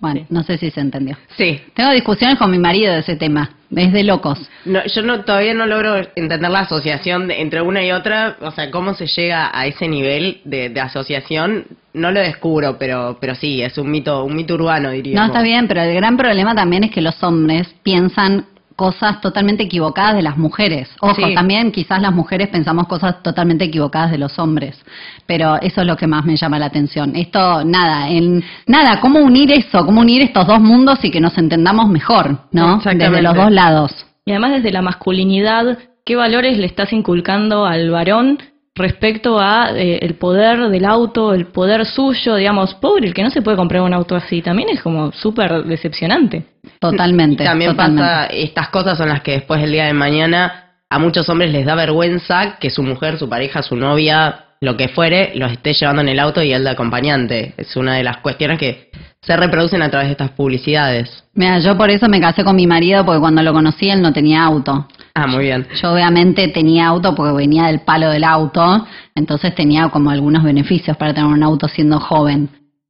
Bueno, 0.04 0.26
no 0.30 0.44
sé 0.44 0.58
si 0.58 0.70
se 0.70 0.82
entendió. 0.82 1.16
Sí. 1.38 1.62
Tengo 1.74 1.92
discusiones 1.92 2.38
con 2.38 2.52
mi 2.52 2.58
marido 2.60 2.92
de 2.92 3.00
ese 3.00 3.16
tema. 3.16 3.52
Es 3.74 3.94
de 3.94 4.04
locos. 4.04 4.38
No, 4.66 4.82
yo 4.86 5.02
no, 5.02 5.22
todavía 5.22 5.54
no 5.54 5.66
logro 5.66 5.96
entender 6.18 6.52
la 6.52 6.60
asociación 6.60 7.30
de- 7.30 7.42
entre 7.42 7.62
una 7.62 7.82
y 7.86 7.94
otra, 7.94 8.36
o 8.42 8.52
sea, 8.52 8.70
cómo 8.70 8.94
se 8.96 9.08
llega 9.08 9.50
a 9.58 9.66
ese 9.66 9.88
nivel 9.88 10.42
de, 10.44 10.68
de 10.68 10.82
asociación, 10.82 11.68
no 11.94 12.12
lo 12.12 12.20
descubro, 12.20 12.78
pero, 12.78 13.18
pero 13.22 13.34
sí, 13.34 13.62
es 13.62 13.78
un 13.78 13.90
mito, 13.90 14.26
un 14.26 14.36
mito 14.36 14.56
urbano, 14.56 14.92
diría. 14.92 15.18
No, 15.18 15.28
está 15.28 15.42
bien, 15.42 15.70
pero 15.70 15.82
el 15.84 15.96
gran 15.96 16.18
problema 16.18 16.54
también 16.54 16.84
es 16.84 16.92
que 16.92 17.02
los 17.02 17.24
hombres 17.24 17.74
piensan 17.82 18.46
cosas 18.76 19.22
totalmente 19.22 19.64
equivocadas 19.64 20.16
de 20.16 20.22
las 20.22 20.38
mujeres. 20.38 20.90
Ojo, 21.00 21.16
Sí. 21.16 21.34
también 21.34 21.72
quizás 21.72 22.02
las 22.02 22.14
mujeres 22.14 22.50
pensamos 22.50 22.88
cosas 22.88 23.22
totalmente 23.24 23.66
equivocadas 23.66 24.12
de 24.12 24.18
los 24.18 24.38
hombres, 24.40 24.84
pero 25.26 25.56
eso 25.62 25.82
es 25.82 25.88
lo 25.88 25.96
que 25.96 26.08
más 26.08 26.26
me 26.26 26.36
llama 26.36 26.60
la 26.60 26.66
atención. 26.68 27.16
Esto, 27.16 27.64
nada, 27.64 28.10
en 28.10 28.44
nada, 28.68 29.00
cómo 29.00 29.20
unir 29.20 29.52
eso, 29.52 29.86
cómo 29.86 30.02
unir 30.02 30.22
estos 30.24 30.48
dos 30.48 30.60
mundos 30.60 31.00
y 31.04 31.12
que 31.12 31.20
nos 31.22 31.38
entendamos 31.38 31.90
mejor, 31.90 32.40
¿no? 32.52 32.80
Desde 32.80 33.22
los 33.22 33.36
dos 33.36 33.52
lados. 33.52 34.06
Y 34.26 34.32
además 34.32 34.52
desde 34.52 34.72
la 34.72 34.82
masculinidad, 34.82 35.78
¿qué 36.06 36.16
valores 36.16 36.58
le 36.58 36.66
estás 36.66 36.94
inculcando 36.94 37.66
al 37.66 37.90
varón 37.90 38.40
respecto 38.76 39.40
a 39.40 39.72
eh, 39.76 40.00
el 40.02 40.16
poder 40.16 40.70
del 40.70 40.86
auto, 40.86 41.34
el 41.34 41.48
poder 41.48 41.86
suyo? 41.86 42.36
Digamos, 42.36 42.74
pobre, 42.76 43.08
el 43.08 43.14
que 43.14 43.24
no 43.24 43.30
se 43.30 43.42
puede 43.42 43.58
comprar 43.58 43.82
un 43.82 43.94
auto 43.94 44.16
así, 44.16 44.42
también 44.42 44.70
es 44.70 44.82
como 44.82 45.12
súper 45.12 45.64
decepcionante. 45.64 46.46
Totalmente. 46.80 47.44
También 47.44 47.72
totalmente. 47.72 48.02
pasa, 48.02 48.26
estas 48.28 48.70
cosas 48.70 48.98
son 48.98 49.10
las 49.10 49.22
que 49.22 49.32
después 49.34 49.62
el 49.62 49.72
día 49.72 49.86
de 49.86 49.94
mañana 49.94 50.64
a 50.90 51.00
muchos 51.00 51.28
hombres 51.30 51.52
les 51.52 51.66
da 51.66 51.76
vergüenza 51.76 52.58
que 52.60 52.70
su 52.70 52.84
mujer, 52.84 53.18
su 53.18 53.28
pareja, 53.28 53.64
su 53.64 53.76
novia, 53.76 54.46
lo 54.62 54.78
que 54.78 54.88
fuere, 54.88 55.34
los 55.36 55.52
esté 55.52 55.74
llevando 55.74 56.02
en 56.02 56.10
el 56.10 56.20
auto 56.20 56.42
y 56.42 56.54
él 56.54 56.64
de 56.64 56.70
acompañante. 56.70 57.54
Es 57.58 57.76
una 57.76 57.96
de 57.96 58.04
las 58.04 58.18
cuestiones 58.18 58.60
que 58.60 58.92
se 59.22 59.36
reproducen 59.36 59.82
a 59.82 59.90
través 59.90 60.08
de 60.08 60.14
estas 60.14 60.32
publicidades. 60.32 61.24
Mira, 61.34 61.60
yo 61.60 61.78
por 61.78 61.90
eso 61.90 62.08
me 62.08 62.22
casé 62.22 62.44
con 62.44 62.56
mi 62.56 62.68
marido 62.68 63.06
porque 63.06 63.20
cuando 63.20 63.42
lo 63.42 63.54
conocí 63.54 63.90
él 63.90 64.02
no 64.02 64.14
tenía 64.14 64.44
auto. 64.44 64.88
Ah, 65.16 65.28
muy 65.28 65.46
bien. 65.46 65.68
Yo 65.80 65.94
obviamente 65.94 66.48
tenía 66.48 66.88
auto 66.88 67.14
porque 67.14 67.34
venía 67.34 67.66
del 67.66 67.82
palo 67.82 68.10
del 68.10 68.24
auto, 68.24 68.88
entonces 69.14 69.54
tenía 69.54 69.90
como 69.90 70.10
algunos 70.10 70.44
beneficios 70.44 70.98
para 70.98 71.14
tener 71.14 71.30
un 71.30 71.44
auto 71.44 71.68
siendo 71.68 72.00
joven. 72.00 72.50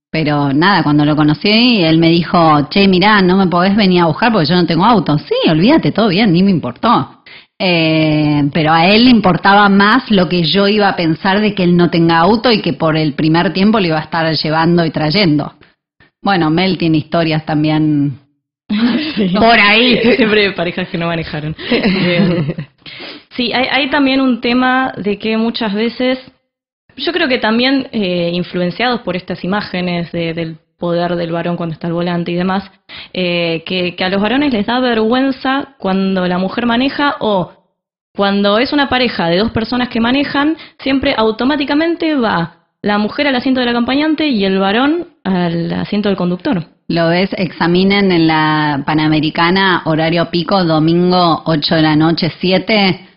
Pero 0.10 0.54
nada, 0.54 0.84
cuando 0.84 1.04
lo 1.06 1.16
conocí, 1.16 1.82
él 1.84 1.98
me 1.98 2.10
dijo, 2.10 2.68
che, 2.70 2.88
mirá, 2.88 3.22
no 3.22 3.36
me 3.36 3.48
podés 3.48 3.76
venir 3.76 4.02
a 4.02 4.06
buscar 4.06 4.32
porque 4.32 4.48
yo 4.48 4.56
no 4.56 4.66
tengo 4.66 4.86
auto. 4.86 5.18
Sí, 5.18 5.34
olvídate, 5.50 5.92
todo 5.92 6.10
bien, 6.10 6.32
ni 6.32 6.44
me 6.44 6.52
importó. 6.52 7.24
Eh, 7.60 8.44
pero 8.54 8.72
a 8.72 8.86
él 8.86 9.06
le 9.06 9.10
importaba 9.10 9.68
más 9.70 10.10
lo 10.12 10.30
que 10.30 10.44
yo 10.44 10.68
iba 10.68 10.88
a 10.88 10.96
pensar 10.96 11.42
de 11.42 11.54
que 11.54 11.64
él 11.64 11.76
no 11.76 11.90
tenga 11.90 12.20
auto 12.20 12.52
y 12.52 12.62
que 12.62 12.74
por 12.74 12.96
el 12.96 13.14
primer 13.16 13.54
tiempo 13.54 13.80
le 13.80 13.88
iba 13.88 13.98
a 13.98 14.04
estar 14.04 14.32
llevando 14.34 14.86
y 14.86 14.92
trayendo. 14.92 15.54
Bueno, 16.22 16.50
Mel 16.50 16.78
tiene 16.78 17.00
historias 17.00 17.46
también 17.46 18.20
Por 19.40 19.60
ahí. 19.60 19.98
Siempre 20.18 20.52
parejas 20.52 20.88
que 20.90 20.98
no 20.98 21.08
manejaron. 21.08 21.56
Sí, 23.36 23.52
hay, 23.52 23.66
hay 23.72 23.90
también 23.90 24.22
un 24.22 24.42
tema 24.42 24.94
de 24.96 25.18
que 25.18 25.38
muchas 25.38 25.74
veces, 25.74 26.20
yo 26.96 27.12
creo 27.14 27.28
que 27.28 27.40
también 27.40 27.88
eh, 27.92 28.30
influenciados 28.34 29.02
por 29.02 29.16
estas 29.16 29.44
imágenes 29.44 30.12
de- 30.12 30.34
del 30.36 30.58
poder 30.78 31.16
del 31.16 31.32
varón 31.32 31.56
cuando 31.58 31.74
está 31.74 31.88
al 31.88 31.94
volante 31.94 32.32
y 32.32 32.36
demás, 32.36 32.70
eh, 33.14 33.64
que, 33.66 33.96
que 33.96 34.04
a 34.04 34.10
los 34.10 34.22
varones 34.22 34.54
les 34.54 34.66
da 34.68 34.80
vergüenza 34.80 35.76
cuando 35.80 36.28
la 36.28 36.38
mujer 36.38 36.68
maneja 36.68 37.16
o 37.22 37.54
cuando 38.14 38.60
es 38.60 38.72
una 38.72 38.90
pareja 38.90 39.28
de 39.30 39.38
dos 39.38 39.52
personas 39.52 39.90
que 39.90 40.00
manejan, 40.00 40.56
siempre 40.80 41.16
automáticamente 41.18 42.14
va 42.14 42.68
la 42.84 43.00
mujer 43.00 43.28
al 43.28 43.36
asiento 43.36 43.62
del 43.62 43.70
acompañante 43.70 44.28
y 44.28 44.46
el 44.46 44.60
varón 44.60 45.08
al 45.24 45.72
asiento 45.74 46.10
del 46.10 46.18
conductor. 46.18 46.66
Lo 46.88 47.08
ves, 47.10 47.30
examinen 47.38 48.12
en 48.12 48.28
la 48.28 48.84
Panamericana, 48.86 49.84
horario 49.86 50.30
pico, 50.30 50.64
domingo 50.64 51.42
8 51.46 51.76
de 51.76 51.82
la 51.82 51.96
noche, 51.96 52.32
7. 52.40 53.08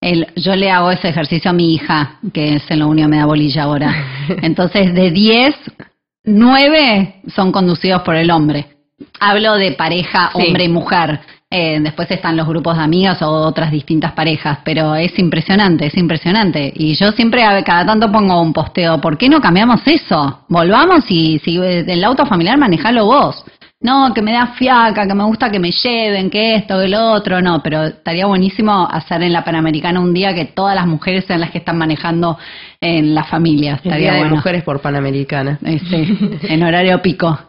El, 0.00 0.26
yo 0.36 0.54
le 0.54 0.70
hago 0.70 0.90
ese 0.90 1.08
ejercicio 1.08 1.50
a 1.50 1.54
mi 1.54 1.74
hija, 1.74 2.18
que 2.32 2.56
es 2.56 2.70
en 2.70 2.80
lo 2.80 2.88
único 2.88 3.08
que 3.08 3.12
me 3.12 3.16
da 3.18 3.26
bolilla 3.26 3.62
ahora. 3.62 3.94
Entonces, 4.42 4.94
de 4.94 5.10
10, 5.10 5.54
9 6.24 7.22
son 7.34 7.52
conducidos 7.52 8.02
por 8.02 8.16
el 8.16 8.30
hombre. 8.30 8.66
Hablo 9.18 9.54
de 9.54 9.72
pareja, 9.72 10.30
Sí. 10.34 10.48
Eh, 11.58 11.80
después 11.80 12.10
están 12.10 12.36
los 12.36 12.46
grupos 12.46 12.76
de 12.76 12.84
amigas 12.84 13.22
o 13.22 13.30
otras 13.30 13.70
distintas 13.70 14.12
parejas, 14.12 14.58
pero 14.62 14.94
es 14.94 15.18
impresionante, 15.18 15.86
es 15.86 15.96
impresionante. 15.96 16.70
Y 16.76 16.94
yo 16.94 17.12
siempre 17.12 17.44
a- 17.44 17.62
cada 17.64 17.86
tanto 17.86 18.12
pongo 18.12 18.40
un 18.42 18.52
posteo, 18.52 19.00
¿por 19.00 19.16
qué 19.16 19.28
no 19.30 19.40
cambiamos 19.40 19.80
eso? 19.86 20.40
Volvamos 20.50 21.04
y 21.08 21.38
si 21.38 21.56
el 21.56 22.04
auto 22.04 22.26
familiar 22.26 22.58
manejalo 22.58 23.06
vos. 23.06 23.42
No, 23.80 24.12
que 24.14 24.22
me 24.22 24.32
da 24.32 24.48
fiaca, 24.58 25.06
que 25.06 25.14
me 25.14 25.24
gusta 25.24 25.50
que 25.50 25.58
me 25.58 25.70
lleven, 25.70 26.28
que 26.30 26.56
esto, 26.56 26.78
que 26.80 26.88
lo 26.88 27.12
otro, 27.12 27.40
no, 27.42 27.62
pero 27.62 27.84
estaría 27.84 28.26
buenísimo 28.26 28.88
hacer 28.90 29.22
en 29.22 29.32
la 29.32 29.44
Panamericana 29.44 30.00
un 30.00 30.12
día 30.14 30.34
que 30.34 30.46
todas 30.46 30.74
las 30.74 30.86
mujeres 30.86 31.24
sean 31.26 31.40
las 31.40 31.50
que 31.50 31.58
están 31.58 31.76
manejando 31.78 32.38
en 32.80 33.14
las 33.14 33.28
familias. 33.28 33.76
Estaría 33.76 33.98
Día 34.10 34.12
de 34.14 34.18
bueno. 34.20 34.36
Mujeres 34.36 34.62
por 34.62 34.80
Panamericana. 34.80 35.58
Eh, 35.64 35.78
sí, 35.78 36.18
en 36.48 36.62
horario 36.62 37.00
pico. 37.00 37.38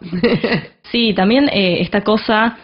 Sí, 0.90 1.12
también 1.14 1.50
eh, 1.52 1.82
esta 1.82 2.00
cosa 2.02 2.56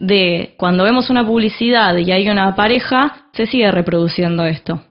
de 0.00 0.54
cuando 0.56 0.82
vemos 0.82 1.10
una 1.10 1.24
publicidad 1.24 1.96
y 1.96 2.10
hay 2.10 2.28
una 2.28 2.56
pareja, 2.56 3.26
se 3.32 3.46
sigue 3.46 3.70
reproduciendo 3.70 4.44
esto. 4.46 4.82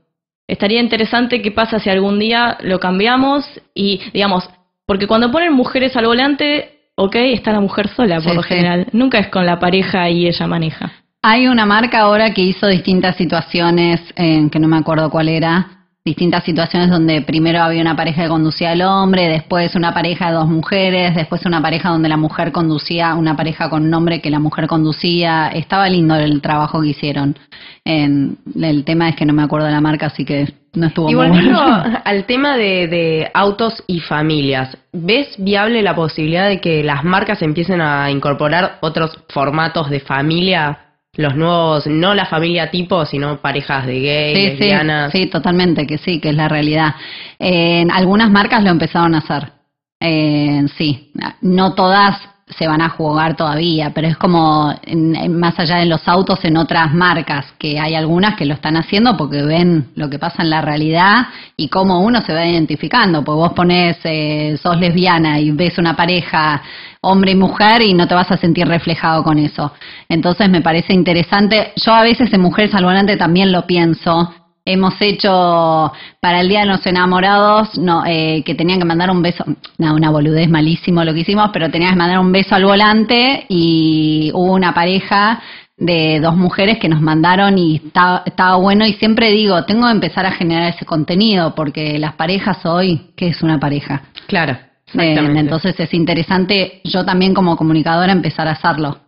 Estaría 0.47 0.79
interesante 0.79 1.41
qué 1.41 1.51
pasa 1.51 1.79
si 1.79 1.89
algún 1.89 2.17
día 2.19 2.57
lo 2.61 2.79
cambiamos 2.79 3.45
y, 3.73 4.01
digamos, 4.13 4.49
porque 4.85 5.07
cuando 5.07 5.31
ponen 5.31 5.53
mujeres 5.53 5.95
al 5.97 6.05
volante, 6.05 6.91
ok, 6.95 7.15
está 7.15 7.51
la 7.51 7.59
mujer 7.59 7.87
sola 7.89 8.15
por 8.21 8.31
Sí, 8.31 8.35
lo 8.35 8.43
sí. 8.43 8.49
general. 8.49 8.87
Nunca 8.93 9.19
es 9.19 9.27
con 9.27 9.45
la 9.45 9.59
pareja 9.59 10.09
y 10.09 10.27
ella 10.27 10.47
maneja. 10.47 10.91
Hay 11.21 11.47
una 11.47 11.65
marca 11.65 11.99
ahora 11.99 12.33
que 12.33 12.41
hizo 12.41 12.67
distintas 12.67 13.15
situaciones, 13.17 14.01
en 14.15 14.49
que 14.49 14.59
no 14.59 14.67
me 14.67 14.77
acuerdo 14.77 15.09
cuál 15.09 15.27
era, 15.29 15.78
distintas 16.05 16.43
situaciones 16.43 16.89
donde 16.89 17.21
primero 17.21 17.61
había 17.61 17.81
una 17.81 17.95
pareja 17.95 18.23
que 18.23 18.29
conducía 18.29 18.71
al 18.71 18.81
hombre, 18.81 19.27
después 19.27 19.75
una 19.75 19.93
pareja 19.93 20.27
de 20.27 20.33
dos 20.33 20.47
mujeres, 20.47 21.13
después 21.13 21.45
una 21.45 21.61
pareja 21.61 21.89
donde 21.89 22.09
la 22.09 22.17
mujer 22.17 22.51
conducía, 22.51 23.13
una 23.15 23.35
pareja 23.35 23.69
con 23.69 23.83
un 23.85 23.93
hombre 23.93 24.21
que 24.21 24.29
la 24.29 24.39
mujer 24.39 24.67
conducía. 24.67 25.49
Estaba 25.49 25.89
lindo 25.89 26.15
el 26.15 26.41
trabajo 26.41 26.81
que 26.81 26.89
hicieron. 26.89 27.37
En, 27.83 28.37
el 28.61 28.85
tema 28.85 29.09
es 29.09 29.15
que 29.15 29.25
no 29.25 29.33
me 29.33 29.43
acuerdo 29.43 29.67
de 29.67 29.73
la 29.73 29.81
marca, 29.81 30.07
así 30.07 30.23
que 30.23 30.53
no 30.73 30.87
estuvo 30.87 31.09
Y 31.09 31.15
muy 31.15 31.27
volviendo 31.27 31.59
bueno. 31.61 31.99
al 32.05 32.25
tema 32.25 32.55
de, 32.55 32.87
de 32.87 33.31
autos 33.33 33.83
y 33.87 33.99
familias, 33.99 34.77
¿ves 34.93 35.35
viable 35.37 35.81
la 35.81 35.95
posibilidad 35.95 36.47
de 36.47 36.61
que 36.61 36.83
las 36.83 37.03
marcas 37.03 37.41
empiecen 37.41 37.81
a 37.81 38.09
incorporar 38.09 38.77
otros 38.81 39.19
formatos 39.29 39.89
de 39.89 39.99
familia? 39.99 40.88
Los 41.15 41.35
nuevos, 41.35 41.87
no 41.87 42.13
la 42.13 42.25
familia 42.25 42.69
tipo, 42.69 43.05
sino 43.05 43.41
parejas 43.41 43.85
de 43.85 43.99
gay, 43.99 44.35
Sí, 44.35 44.41
sí, 44.41 44.47
lesbianas. 44.51 45.11
sí, 45.11 45.25
totalmente, 45.27 45.85
que 45.87 45.97
sí, 45.97 46.19
que 46.19 46.29
es 46.29 46.35
la 46.35 46.47
realidad. 46.47 46.95
Eh, 47.39 47.85
algunas 47.91 48.29
marcas 48.29 48.63
lo 48.63 48.69
empezaron 48.69 49.15
a 49.15 49.19
hacer. 49.19 49.51
Eh, 49.99 50.63
sí, 50.77 51.11
no 51.41 51.73
todas 51.73 52.17
se 52.49 52.67
van 52.67 52.81
a 52.81 52.89
jugar 52.89 53.35
todavía, 53.35 53.91
pero 53.93 54.07
es 54.07 54.17
como 54.17 54.73
en- 54.83 55.39
más 55.39 55.59
allá 55.59 55.77
de 55.77 55.85
los 55.85 56.07
autos 56.07 56.43
en 56.43 56.57
otras 56.57 56.93
marcas, 56.93 57.45
que 57.59 57.79
hay 57.79 57.95
algunas 57.95 58.35
que 58.35 58.45
lo 58.45 58.55
están 58.55 58.75
haciendo 58.75 59.15
porque 59.15 59.43
ven 59.43 59.89
lo 59.95 60.09
que 60.09 60.17
pasa 60.19 60.41
en 60.43 60.49
la 60.49 60.61
realidad 60.61 61.27
y 61.55 61.67
cómo 61.69 61.99
uno 61.99 62.21
se 62.21 62.33
va 62.33 62.45
identificando. 62.45 63.23
Pues 63.23 63.35
vos 63.35 63.53
pones, 63.53 63.97
eh, 64.03 64.57
sos 64.61 64.79
lesbiana 64.79 65.39
y 65.39 65.51
ves 65.51 65.77
una 65.77 65.95
pareja 65.95 66.61
hombre 67.01 67.31
y 67.31 67.35
mujer 67.35 67.81
y 67.81 67.93
no 67.93 68.07
te 68.07 68.15
vas 68.15 68.31
a 68.31 68.37
sentir 68.37 68.67
reflejado 68.67 69.23
con 69.23 69.37
eso. 69.39 69.71
Entonces 70.09 70.49
me 70.49 70.61
parece 70.61 70.93
interesante. 70.93 71.71
Yo 71.75 71.93
a 71.93 72.01
veces 72.01 72.33
en 72.33 72.41
Mujeres 72.41 72.73
al 72.73 72.83
Volante 72.83 73.15
también 73.15 73.51
lo 73.51 73.65
pienso. 73.65 74.33
Hemos 74.71 74.93
hecho 74.99 75.91
para 76.19 76.41
el 76.41 76.47
Día 76.47 76.59
de 76.59 76.67
los 76.67 76.85
Enamorados 76.85 77.75
no, 77.79 78.03
eh, 78.05 78.43
que 78.45 78.53
tenían 78.53 78.77
que 78.77 78.85
mandar 78.85 79.09
un 79.09 79.23
beso, 79.23 79.43
no, 79.79 79.95
una 79.95 80.11
boludez 80.11 80.47
malísimo 80.47 81.03
lo 81.03 81.11
que 81.11 81.21
hicimos, 81.21 81.49
pero 81.51 81.71
tenían 81.71 81.93
que 81.93 81.97
mandar 81.97 82.19
un 82.19 82.31
beso 82.31 82.53
al 82.53 82.65
volante 82.65 83.45
y 83.49 84.29
hubo 84.31 84.53
una 84.53 84.71
pareja 84.71 85.41
de 85.75 86.19
dos 86.21 86.35
mujeres 86.35 86.77
que 86.77 86.87
nos 86.87 87.01
mandaron 87.01 87.57
y 87.57 87.77
estaba, 87.77 88.21
estaba 88.27 88.57
bueno 88.57 88.85
y 88.85 88.93
siempre 88.93 89.31
digo, 89.31 89.65
tengo 89.65 89.87
que 89.87 89.93
empezar 89.93 90.27
a 90.27 90.33
generar 90.33 90.75
ese 90.75 90.85
contenido 90.85 91.55
porque 91.55 91.97
las 91.97 92.13
parejas 92.13 92.63
hoy, 92.63 93.13
¿qué 93.15 93.29
es 93.29 93.41
una 93.41 93.59
pareja? 93.59 94.03
Claro. 94.27 94.53
Eh, 94.53 95.09
exactamente. 95.09 95.39
entonces 95.39 95.79
es 95.79 95.93
interesante 95.95 96.81
yo 96.83 97.03
también 97.05 97.33
como 97.33 97.57
comunicadora 97.57 98.11
empezar 98.11 98.47
a 98.47 98.51
hacerlo. 98.51 98.99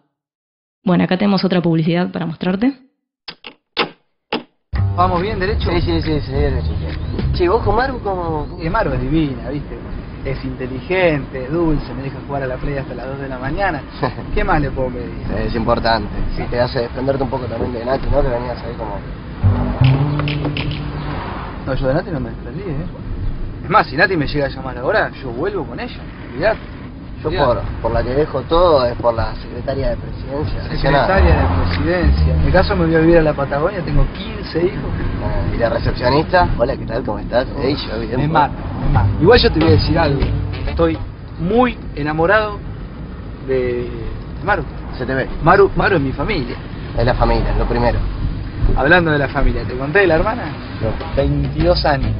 Bueno, 0.83 1.03
acá 1.03 1.17
tenemos 1.17 1.45
otra 1.45 1.61
publicidad 1.61 2.11
para 2.11 2.25
mostrarte. 2.25 2.73
Vamos 4.95 5.21
bien, 5.21 5.39
derecho. 5.39 5.69
Sí, 5.71 5.81
sí, 5.81 6.01
sí, 6.01 6.19
sí, 6.21 6.31
derecho. 6.31 6.69
Che, 7.33 7.47
vos 7.47 7.63
con 7.63 7.75
Maru 7.75 7.99
como... 8.01 8.57
Y 8.61 8.69
Maru 8.69 8.91
es 8.93 9.01
divina, 9.01 9.49
¿viste? 9.49 9.77
Es 10.25 10.43
inteligente, 10.43 11.45
es 11.45 11.51
dulce, 11.51 11.93
me 11.93 12.03
deja 12.03 12.19
jugar 12.27 12.43
a 12.43 12.47
la 12.47 12.57
playa 12.57 12.81
hasta 12.81 12.93
las 12.93 13.07
2 13.07 13.19
de 13.21 13.29
la 13.29 13.39
mañana. 13.39 13.81
¿Qué 14.35 14.43
más 14.43 14.61
le 14.61 14.69
puedo 14.69 14.89
pedir? 14.89 15.11
es 15.37 15.55
importante. 15.55 16.09
Sí, 16.35 16.43
te 16.49 16.59
hace 16.59 16.81
desprenderte 16.81 17.23
un 17.23 17.29
poco 17.29 17.45
también 17.45 17.73
de 17.73 17.85
Nati, 17.85 18.07
¿no? 18.11 18.21
Que 18.21 18.27
venías 18.27 18.61
ahí 18.63 18.73
como... 18.77 18.99
No, 21.65 21.73
yo 21.73 21.87
de 21.87 21.93
Nati 21.93 22.11
no 22.11 22.19
me 22.19 22.29
desprendí, 22.29 22.61
¿eh? 22.61 22.85
Es 23.63 23.69
más, 23.69 23.87
si 23.87 23.95
Nati 23.95 24.17
me 24.17 24.27
llega 24.27 24.45
a 24.45 24.49
llamar 24.49 24.77
ahora, 24.77 25.11
yo 25.23 25.29
vuelvo 25.31 25.65
con 25.65 25.79
ella, 25.79 26.01
olvidate. 26.33 26.59
Yo 27.23 27.29
por, 27.29 27.61
por 27.81 27.91
la 27.91 28.03
que 28.03 28.15
dejo 28.15 28.41
todo 28.43 28.85
es 28.85 28.95
por 28.95 29.13
la 29.13 29.35
secretaria 29.35 29.89
de 29.89 29.97
presidencia. 29.97 30.63
Secretaria 30.63 31.35
de 31.35 31.63
presidencia. 31.63 32.33
En 32.33 32.45
mi 32.45 32.51
caso 32.51 32.75
me 32.75 32.85
voy 32.85 32.95
a 32.95 32.99
vivir 32.99 33.17
a 33.17 33.21
la 33.21 33.33
Patagonia, 33.33 33.79
tengo 33.81 34.05
15 34.13 34.65
hijos. 34.65 34.89
Ah, 35.23 35.55
¿Y 35.55 35.57
la 35.57 35.69
recepcionista? 35.69 36.49
Hola, 36.57 36.75
¿qué 36.75 36.85
tal? 36.85 37.03
¿Cómo 37.03 37.19
estás? 37.19 37.45
Ey, 37.61 37.75
yo 37.75 37.99
bien. 37.99 38.17
Me 38.17 38.27
mata. 38.27 38.53
Igual 39.21 39.39
yo 39.39 39.51
te 39.51 39.59
voy 39.59 39.69
a 39.69 39.71
decir 39.71 39.99
algo. 39.99 40.19
Estoy 40.67 40.97
muy 41.39 41.77
enamorado 41.95 42.57
de 43.47 43.87
Maru. 44.43 44.63
Se 44.97 45.05
te 45.05 45.13
ve. 45.13 45.29
Maru, 45.43 45.69
Maru 45.75 45.97
es 45.97 46.01
mi 46.01 46.11
familia. 46.11 46.55
Es 46.97 47.05
la 47.05 47.13
familia, 47.13 47.53
lo 47.57 47.65
primero. 47.65 47.99
Hablando 48.75 49.11
de 49.11 49.19
la 49.19 49.27
familia, 49.27 49.63
¿te 49.63 49.77
conté 49.77 49.99
de 49.99 50.07
la 50.07 50.15
hermana? 50.15 50.45
No. 50.81 51.15
22 51.15 51.85
años. 51.85 52.11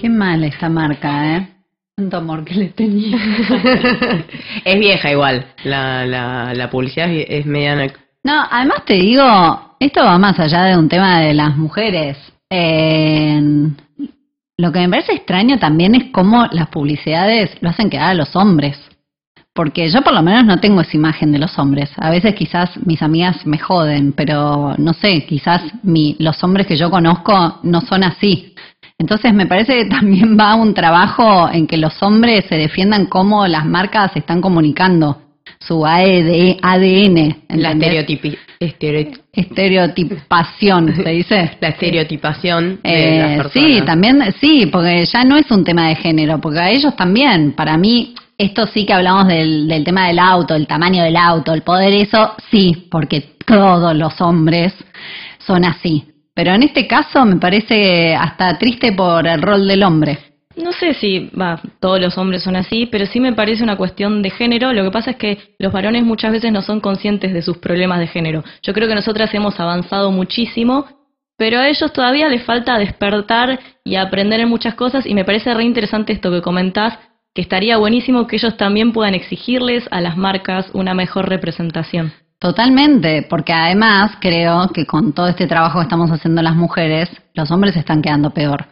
Qué 0.00 0.08
mal 0.08 0.42
esta 0.44 0.68
marca, 0.68 1.36
¿eh? 1.36 1.53
Tanto 1.96 2.16
amor 2.16 2.44
que 2.44 2.54
le 2.54 2.68
tenía. 2.70 3.16
es 4.64 4.78
vieja 4.78 5.12
igual. 5.12 5.46
La, 5.62 6.04
la, 6.04 6.52
la 6.52 6.70
publicidad 6.70 7.08
es, 7.10 7.26
es 7.28 7.46
mediana. 7.46 7.86
No, 8.24 8.42
además 8.50 8.84
te 8.84 8.94
digo, 8.94 9.76
esto 9.78 10.02
va 10.02 10.18
más 10.18 10.38
allá 10.40 10.64
de 10.64 10.78
un 10.78 10.88
tema 10.88 11.20
de 11.20 11.34
las 11.34 11.56
mujeres. 11.56 12.16
Eh, 12.50 13.40
lo 14.56 14.72
que 14.72 14.80
me 14.80 14.88
parece 14.88 15.12
extraño 15.12 15.58
también 15.58 15.94
es 15.94 16.04
cómo 16.12 16.46
las 16.52 16.68
publicidades 16.68 17.50
lo 17.60 17.70
hacen 17.70 17.90
quedar 17.90 18.10
a 18.10 18.14
los 18.14 18.34
hombres. 18.34 18.78
Porque 19.52 19.88
yo 19.88 20.02
por 20.02 20.14
lo 20.14 20.22
menos 20.22 20.44
no 20.44 20.58
tengo 20.58 20.80
esa 20.80 20.96
imagen 20.96 21.30
de 21.30 21.38
los 21.38 21.58
hombres. 21.58 21.92
A 21.96 22.10
veces 22.10 22.34
quizás 22.34 22.70
mis 22.84 23.02
amigas 23.02 23.46
me 23.46 23.58
joden, 23.58 24.12
pero 24.12 24.74
no 24.78 24.94
sé, 24.94 25.26
quizás 25.26 25.62
mi, 25.84 26.16
los 26.18 26.42
hombres 26.42 26.66
que 26.66 26.76
yo 26.76 26.90
conozco 26.90 27.60
no 27.62 27.80
son 27.82 28.02
así. 28.02 28.53
Entonces 28.98 29.34
me 29.34 29.46
parece 29.46 29.74
que 29.78 29.84
también 29.86 30.36
va 30.38 30.54
un 30.54 30.72
trabajo 30.74 31.48
en 31.52 31.66
que 31.66 31.76
los 31.76 32.00
hombres 32.02 32.44
se 32.48 32.56
defiendan 32.56 33.06
cómo 33.06 33.46
las 33.46 33.64
marcas 33.66 34.12
están 34.16 34.40
comunicando 34.40 35.20
su 35.58 35.84
ADN. 35.84 36.62
¿entendés? 36.62 37.38
La 37.56 37.70
estereotipi, 37.72 38.36
estereo- 38.60 39.18
estereotipación, 39.32 40.94
¿se 40.94 41.10
dice? 41.10 41.50
la 41.60 41.68
estereotipación 41.68 42.80
de 42.82 42.90
Eh, 43.16 43.18
las 43.20 43.36
personas. 43.42 43.52
sí, 43.52 43.82
también, 43.84 44.22
sí, 44.40 44.66
porque 44.66 45.04
ya 45.06 45.24
no 45.24 45.36
es 45.36 45.50
un 45.50 45.64
tema 45.64 45.88
de 45.88 45.96
género, 45.96 46.40
porque 46.40 46.60
a 46.60 46.70
ellos 46.70 46.94
también, 46.96 47.52
para 47.52 47.76
mí, 47.76 48.14
esto 48.38 48.66
sí 48.66 48.84
que 48.86 48.92
hablamos 48.92 49.26
del, 49.28 49.68
del 49.68 49.84
tema 49.84 50.06
del 50.06 50.18
auto, 50.18 50.54
el 50.54 50.66
tamaño 50.66 51.02
del 51.02 51.16
auto, 51.16 51.52
el 51.52 51.62
poder, 51.62 51.92
eso 51.94 52.34
sí, 52.50 52.86
porque 52.90 53.36
todos 53.46 53.94
los 53.96 54.20
hombres 54.20 54.72
son 55.46 55.64
así. 55.64 56.04
Pero 56.34 56.52
en 56.52 56.64
este 56.64 56.86
caso 56.86 57.24
me 57.24 57.36
parece 57.36 58.14
hasta 58.14 58.58
triste 58.58 58.92
por 58.92 59.26
el 59.26 59.40
rol 59.40 59.68
del 59.68 59.84
hombre. 59.84 60.18
No 60.56 60.72
sé 60.72 60.94
si 60.94 61.30
todos 61.80 62.00
los 62.00 62.16
hombres 62.16 62.42
son 62.42 62.54
así, 62.56 62.86
pero 62.86 63.06
sí 63.06 63.18
me 63.18 63.32
parece 63.32 63.64
una 63.64 63.76
cuestión 63.76 64.22
de 64.22 64.30
género. 64.30 64.72
Lo 64.72 64.84
que 64.84 64.90
pasa 64.90 65.12
es 65.12 65.16
que 65.16 65.56
los 65.58 65.72
varones 65.72 66.04
muchas 66.04 66.32
veces 66.32 66.52
no 66.52 66.62
son 66.62 66.80
conscientes 66.80 67.32
de 67.32 67.42
sus 67.42 67.58
problemas 67.58 67.98
de 67.98 68.06
género. 68.06 68.44
Yo 68.62 68.72
creo 68.72 68.88
que 68.88 68.94
nosotras 68.94 69.34
hemos 69.34 69.58
avanzado 69.58 70.12
muchísimo, 70.12 70.86
pero 71.36 71.58
a 71.58 71.68
ellos 71.68 71.92
todavía 71.92 72.28
les 72.28 72.44
falta 72.44 72.78
despertar 72.78 73.58
y 73.84 73.96
aprender 73.96 74.40
en 74.40 74.48
muchas 74.48 74.74
cosas 74.74 75.06
y 75.06 75.14
me 75.14 75.24
parece 75.24 75.52
re 75.54 75.64
interesante 75.64 76.12
esto 76.12 76.30
que 76.30 76.42
comentás, 76.42 76.98
que 77.34 77.42
estaría 77.42 77.76
buenísimo 77.76 78.28
que 78.28 78.36
ellos 78.36 78.56
también 78.56 78.92
puedan 78.92 79.14
exigirles 79.14 79.88
a 79.90 80.00
las 80.00 80.16
marcas 80.16 80.70
una 80.72 80.94
mejor 80.94 81.28
representación. 81.28 82.12
Totalmente, 82.44 83.22
porque 83.22 83.54
además 83.54 84.18
creo 84.20 84.68
que 84.68 84.84
con 84.84 85.14
todo 85.14 85.28
este 85.28 85.46
trabajo 85.46 85.78
que 85.78 85.84
estamos 85.84 86.10
haciendo 86.10 86.42
las 86.42 86.54
mujeres, 86.54 87.08
los 87.32 87.50
hombres 87.50 87.74
están 87.74 88.02
quedando 88.02 88.32
peor. 88.32 88.66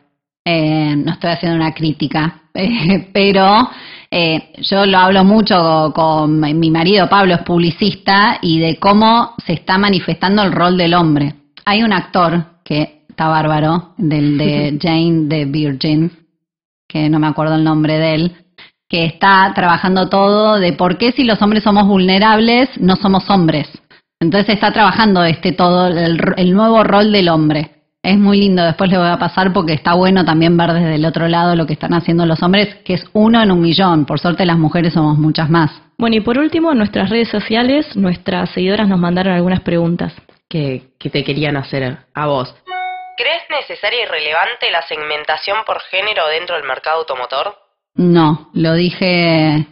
Eh, 0.44 0.94
no 0.94 1.12
estoy 1.12 1.30
haciendo 1.30 1.56
una 1.56 1.72
crítica, 1.72 2.42
eh, 2.54 3.08
pero 3.14 3.70
eh, 4.10 4.52
yo 4.60 4.84
lo 4.84 4.98
hablo 4.98 5.24
mucho 5.24 5.90
con, 5.94 6.38
mi 6.38 6.70
marido 6.70 7.08
Pablo, 7.08 7.36
es 7.36 7.40
publicista, 7.44 8.40
y 8.42 8.60
de 8.60 8.76
cómo 8.76 9.36
se 9.46 9.54
está 9.54 9.78
manifestando 9.78 10.42
el 10.42 10.52
rol 10.52 10.76
del 10.76 10.92
hombre. 10.92 11.34
Hay 11.64 11.82
un 11.82 11.94
actor 11.94 12.60
que 12.62 13.06
está 13.08 13.28
bárbaro, 13.28 13.94
del 13.96 14.36
de 14.36 14.78
Jane 14.82 15.28
the 15.30 15.46
Virgin, 15.46 16.12
que 16.86 17.08
no 17.08 17.18
me 17.18 17.26
acuerdo 17.28 17.54
el 17.54 17.64
nombre 17.64 17.96
de 17.96 18.14
él, 18.16 18.36
que 18.92 19.06
está 19.06 19.50
trabajando 19.54 20.10
todo 20.10 20.58
de 20.58 20.74
por 20.74 20.98
qué 20.98 21.12
si 21.12 21.24
los 21.24 21.40
hombres 21.40 21.62
somos 21.62 21.86
vulnerables 21.86 22.68
no 22.78 22.96
somos 22.96 23.28
hombres. 23.30 23.66
Entonces 24.20 24.54
está 24.54 24.70
trabajando 24.70 25.24
este 25.24 25.52
todo 25.52 25.86
el, 25.86 26.20
el 26.36 26.52
nuevo 26.52 26.84
rol 26.84 27.10
del 27.10 27.30
hombre. 27.30 27.70
Es 28.02 28.18
muy 28.18 28.38
lindo, 28.38 28.62
después 28.62 28.90
le 28.90 28.98
voy 28.98 29.08
a 29.08 29.18
pasar 29.18 29.50
porque 29.54 29.72
está 29.72 29.94
bueno 29.94 30.26
también 30.26 30.58
ver 30.58 30.74
desde 30.74 30.96
el 30.96 31.06
otro 31.06 31.26
lado 31.26 31.56
lo 31.56 31.64
que 31.64 31.72
están 31.72 31.94
haciendo 31.94 32.26
los 32.26 32.42
hombres, 32.42 32.74
que 32.84 32.92
es 32.92 33.04
uno 33.14 33.42
en 33.42 33.50
un 33.50 33.62
millón. 33.62 34.04
Por 34.04 34.20
suerte 34.20 34.44
las 34.44 34.58
mujeres 34.58 34.92
somos 34.92 35.16
muchas 35.16 35.48
más. 35.48 35.70
Bueno, 35.96 36.16
y 36.16 36.20
por 36.20 36.36
último, 36.36 36.72
en 36.72 36.78
nuestras 36.78 37.08
redes 37.08 37.28
sociales, 37.28 37.96
nuestras 37.96 38.50
seguidoras 38.50 38.88
nos 38.88 38.98
mandaron 39.00 39.32
algunas 39.32 39.60
preguntas. 39.60 40.12
que, 40.50 40.92
que 40.98 41.08
te 41.08 41.24
querían 41.24 41.56
hacer 41.56 41.96
a 42.12 42.26
vos. 42.26 42.54
¿Crees 43.16 43.42
necesaria 43.48 44.02
y 44.02 44.06
relevante 44.06 44.70
la 44.70 44.82
segmentación 44.82 45.58
por 45.64 45.80
género 45.80 46.26
dentro 46.28 46.56
del 46.56 46.66
mercado 46.66 46.98
automotor? 46.98 47.61
No, 47.94 48.50
lo 48.54 48.74
dije 48.74 49.66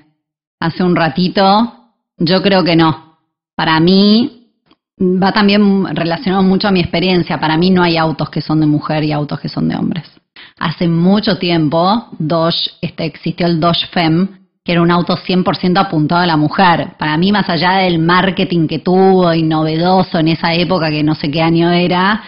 hace 0.60 0.84
un 0.84 0.94
ratito, 0.94 1.72
yo 2.18 2.42
creo 2.42 2.62
que 2.62 2.76
no. 2.76 3.16
Para 3.56 3.80
mí 3.80 4.40
va 5.00 5.32
también 5.32 5.86
relacionado 5.94 6.42
mucho 6.42 6.68
a 6.68 6.70
mi 6.70 6.80
experiencia. 6.80 7.40
Para 7.40 7.56
mí 7.56 7.70
no 7.70 7.82
hay 7.82 7.96
autos 7.96 8.28
que 8.30 8.42
son 8.42 8.60
de 8.60 8.66
mujer 8.66 9.04
y 9.04 9.12
autos 9.12 9.40
que 9.40 9.48
son 9.48 9.68
de 9.68 9.76
hombres. 9.76 10.04
Hace 10.58 10.88
mucho 10.88 11.38
tiempo 11.38 12.08
Dodge, 12.18 12.72
este, 12.80 13.04
existió 13.06 13.46
el 13.46 13.58
Dodge 13.58 13.86
Femme, 13.90 14.28
que 14.62 14.72
era 14.72 14.82
un 14.82 14.90
auto 14.90 15.16
100% 15.16 15.78
apuntado 15.78 16.20
a 16.20 16.26
la 16.26 16.36
mujer. 16.36 16.96
Para 16.98 17.16
mí, 17.16 17.32
más 17.32 17.48
allá 17.48 17.78
del 17.78 17.98
marketing 17.98 18.66
que 18.66 18.80
tuvo 18.80 19.32
y 19.32 19.42
novedoso 19.42 20.18
en 20.18 20.28
esa 20.28 20.52
época, 20.52 20.90
que 20.90 21.02
no 21.02 21.14
sé 21.14 21.30
qué 21.30 21.40
año 21.40 21.70
era, 21.70 22.22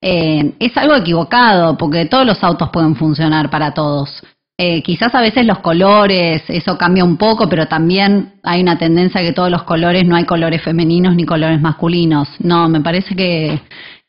eh, 0.00 0.54
es 0.58 0.76
algo 0.76 0.94
equivocado, 0.96 1.78
porque 1.78 2.06
todos 2.06 2.26
los 2.26 2.42
autos 2.44 2.68
pueden 2.70 2.96
funcionar 2.96 3.48
para 3.48 3.72
todos. 3.72 4.22
Eh, 4.58 4.82
quizás 4.82 5.14
a 5.14 5.20
veces 5.20 5.44
los 5.46 5.58
colores, 5.60 6.42
eso 6.48 6.76
cambia 6.78 7.04
un 7.04 7.16
poco, 7.16 7.48
pero 7.48 7.66
también 7.66 8.34
hay 8.42 8.60
una 8.62 8.78
tendencia 8.78 9.22
que 9.22 9.32
todos 9.32 9.50
los 9.50 9.62
colores, 9.64 10.04
no 10.06 10.14
hay 10.14 10.24
colores 10.24 10.62
femeninos 10.62 11.16
ni 11.16 11.24
colores 11.24 11.60
masculinos. 11.60 12.28
No, 12.38 12.68
me 12.68 12.80
parece 12.80 13.16
que, 13.16 13.60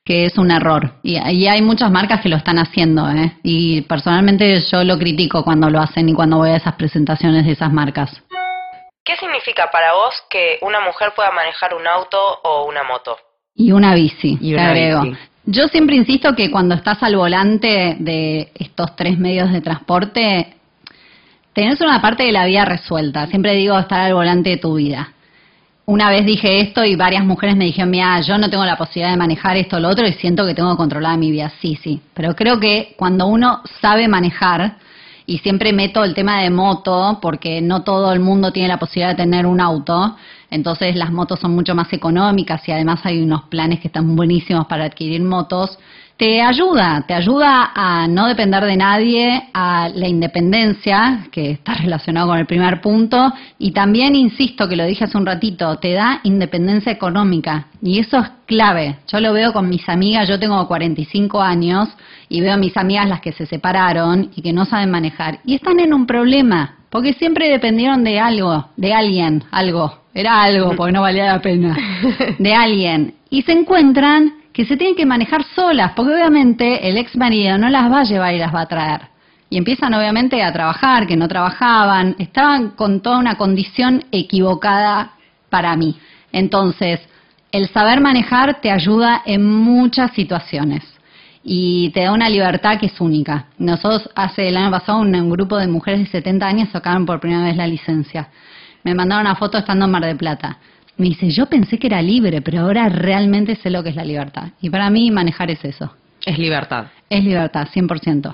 que 0.06 0.26
es 0.26 0.38
un 0.38 0.52
error. 0.52 1.00
Y, 1.02 1.18
y 1.18 1.48
hay 1.48 1.62
muchas 1.62 1.90
marcas 1.90 2.22
que 2.22 2.30
lo 2.30 2.36
están 2.36 2.60
haciendo, 2.60 3.10
¿eh? 3.10 3.38
Y 3.42 3.82
personalmente 3.84 4.60
yo 4.72 4.84
lo 4.84 4.98
critico 5.00 5.44
cuando 5.44 5.70
lo 5.70 5.80
hacen 5.80 6.10
y 6.10 6.14
cuando 6.14 6.38
voy 6.38 6.50
a 6.50 6.58
esas 6.58 6.76
presentaciones 6.76 7.46
de 7.46 7.54
esas 7.54 7.72
marcas. 7.72 8.22
¿Qué 9.06 9.16
significa 9.18 9.70
para 9.72 9.94
vos 9.94 10.14
que 10.30 10.60
una 10.62 10.80
mujer 10.82 11.14
pueda 11.16 11.32
manejar 11.32 11.74
un 11.74 11.88
auto 11.88 12.18
o 12.44 12.66
una 12.70 12.84
moto? 12.84 13.18
Y 13.56 13.72
una 13.72 13.94
bici, 13.96 14.38
Y 14.40 14.54
te 14.54 14.62
agrego. 14.62 15.02
bici. 15.04 15.18
Yo 15.46 15.68
siempre 15.68 15.98
insisto 15.98 16.36
que 16.36 16.50
cuando 16.50 16.74
estás 16.76 17.04
al 17.04 17.18
volante 17.18 17.98
de 18.00 18.52
estos 18.56 18.96
tres 18.96 19.20
medios 19.20 19.52
de 19.52 19.60
transporte, 19.60 20.56
tenés 21.52 21.82
una 21.82 22.02
parte 22.02 22.24
de 22.24 22.32
la 22.32 22.46
vida 22.46 22.64
resuelta. 22.64 23.28
Siempre 23.28 23.54
digo 23.56 23.78
estar 23.78 24.00
al 24.00 24.14
volante 24.14 24.52
de 24.52 24.58
tu 24.58 24.76
vida. 24.76 25.12
Una 25.86 26.10
vez 26.10 26.26
dije 26.26 26.62
esto 26.62 26.86
y 26.86 26.96
varias 26.96 27.26
mujeres 27.26 27.58
me 27.58 27.66
dijeron, 27.66 27.90
mira, 27.90 28.22
yo 28.22 28.38
no 28.38 28.50
tengo 28.50 28.64
la 28.64 28.78
posibilidad 28.78 29.12
de 29.12 29.18
manejar 29.18 29.58
esto 29.58 29.76
o 29.76 29.80
lo 29.82 29.90
otro 29.90 30.08
y 30.08 30.14
siento 30.14 30.46
que 30.46 30.54
tengo 30.54 30.78
controlada 30.78 31.18
mi 31.18 31.30
vida. 31.30 31.52
Sí, 31.62 31.78
sí. 31.84 32.00
Pero 32.14 32.38
creo 32.38 32.58
que 32.62 32.94
cuando 32.96 33.28
uno 33.28 33.62
sabe 33.82 34.08
manejar, 34.08 34.78
y 35.26 35.38
siempre 35.40 35.72
meto 35.74 36.04
el 36.04 36.14
tema 36.14 36.42
de 36.42 36.50
moto, 36.50 37.20
porque 37.22 37.62
no 37.62 37.84
todo 37.84 38.12
el 38.12 38.20
mundo 38.20 38.52
tiene 38.52 38.68
la 38.68 38.78
posibilidad 38.78 39.12
de 39.12 39.24
tener 39.24 39.46
un 39.46 39.62
auto, 39.62 40.16
entonces 40.54 40.96
las 40.96 41.12
motos 41.12 41.40
son 41.40 41.56
mucho 41.56 41.76
más 41.76 41.92
económicas 41.92 42.68
y 42.68 42.72
además 42.72 43.02
hay 43.04 43.22
unos 43.22 43.44
planes 43.44 43.80
que 43.80 43.88
están 43.88 44.16
buenísimos 44.16 44.68
para 44.68 44.86
adquirir 44.86 45.22
motos, 45.22 45.78
te 46.18 46.42
ayuda, 46.42 47.04
te 47.08 47.14
ayuda 47.14 47.72
a 47.74 48.08
no 48.08 48.28
depender 48.28 48.64
de 48.64 48.78
nadie, 48.78 49.50
a 49.54 49.90
la 49.90 50.08
independencia, 50.08 51.28
que 51.32 51.52
está 51.52 51.74
relacionado 51.74 52.28
con 52.28 52.38
el 52.38 52.46
primer 52.46 52.82
punto, 52.82 53.34
y 53.58 53.72
también, 53.72 54.16
insisto, 54.16 54.70
que 54.70 54.76
lo 54.76 54.86
dije 54.86 55.06
hace 55.06 55.18
un 55.18 55.26
ratito, 55.26 55.78
te 55.78 55.94
da 55.94 56.20
independencia 56.24 56.92
económica, 56.92 57.68
y 57.82 57.98
eso 58.00 58.20
es 58.20 58.30
clave. 58.46 59.00
Yo 59.12 59.20
lo 59.20 59.34
veo 59.34 59.54
con 59.54 59.68
mis 59.68 59.90
amigas, 59.90 60.30
yo 60.30 60.40
tengo 60.40 60.68
45 60.68 61.42
años, 61.42 61.90
y 62.30 62.42
veo 62.42 62.54
a 62.54 62.58
mis 62.58 62.78
amigas 62.78 63.10
las 63.10 63.20
que 63.20 63.32
se 63.32 63.46
separaron 63.46 64.30
y 64.36 64.42
que 64.42 64.54
no 64.54 64.66
saben 64.66 64.92
manejar, 64.92 65.40
y 65.46 65.56
están 65.56 65.80
en 65.80 65.94
un 65.94 66.06
problema, 66.06 66.78
porque 66.94 67.14
siempre 67.14 67.50
dependieron 67.50 68.04
de 68.04 68.20
algo, 68.20 68.68
de 68.78 68.94
alguien, 68.94 69.44
algo, 69.50 70.02
era 70.14 70.44
algo, 70.44 70.76
porque 70.76 70.92
no 70.92 71.02
valía 71.02 71.26
la 71.26 71.42
pena, 71.42 71.76
de 72.38 72.54
alguien, 72.54 73.16
y 73.32 73.42
se 73.42 73.52
encuentran 73.52 74.36
que 74.54 74.64
se 74.64 74.78
tienen 74.78 74.96
que 74.96 75.08
manejar 75.08 75.44
solas, 75.56 75.94
porque 75.96 76.14
obviamente 76.14 76.88
el 76.88 76.98
ex 76.98 77.18
marido 77.18 77.58
no 77.58 77.68
las 77.70 77.92
va 77.92 78.02
a 78.02 78.04
llevar 78.04 78.36
y 78.36 78.38
las 78.38 78.54
va 78.54 78.62
a 78.62 78.68
traer. 78.68 79.02
Y 79.50 79.58
empiezan 79.58 79.96
obviamente 79.96 80.44
a 80.44 80.54
trabajar, 80.54 81.08
que 81.08 81.18
no 81.18 81.28
trabajaban, 81.28 82.16
estaban 82.20 82.70
con 82.76 83.02
toda 83.02 83.18
una 83.18 83.38
condición 83.38 84.04
equivocada 84.12 85.14
para 85.50 85.76
mí. 85.76 85.96
Entonces, 86.32 87.00
el 87.52 87.70
saber 87.70 88.02
manejar 88.02 88.62
te 88.62 88.70
ayuda 88.70 89.24
en 89.26 89.44
muchas 89.52 90.12
situaciones 90.12 90.93
y 91.44 91.90
te 91.92 92.04
da 92.04 92.12
una 92.12 92.30
libertad 92.30 92.80
que 92.80 92.86
es 92.86 93.02
única. 93.02 93.48
Nosotros 93.58 94.10
hace 94.16 94.48
el 94.48 94.56
año 94.56 94.72
pasado 94.72 95.00
un, 95.00 95.30
grupo 95.30 95.58
de 95.58 95.68
mujeres 95.68 96.00
de 96.00 96.06
70 96.08 96.46
años 96.46 96.70
sacaron 96.72 97.06
por 97.06 97.20
primera 97.20 97.44
vez 97.44 97.58
la 97.58 97.68
licencia. 97.68 98.30
Me 98.84 98.96
mandaron 98.96 99.26
una 99.26 99.36
foto 99.36 99.58
estando 99.58 99.86
en 99.86 99.92
Mar 99.92 100.06
del 100.06 100.18
Plata. 100.18 100.58
Me 100.96 101.08
dice, 101.08 101.30
yo 101.30 101.48
pensé 101.48 101.78
que 101.78 101.88
era 101.88 102.02
libre, 102.02 102.42
pero 102.42 102.62
ahora 102.62 102.88
realmente 102.88 103.56
sé 103.56 103.70
lo 103.70 103.84
que 103.84 103.90
es 103.90 103.96
la 103.96 104.06
libertad. 104.06 104.50
Y 104.62 104.70
para 104.70 104.90
mí 104.90 105.12
manejar 105.12 105.52
es 105.52 105.64
eso. 105.66 105.94
Es 106.26 106.38
libertad. 106.38 106.86
Es 107.10 107.24
libertad, 107.24 107.68
100%. 107.74 108.34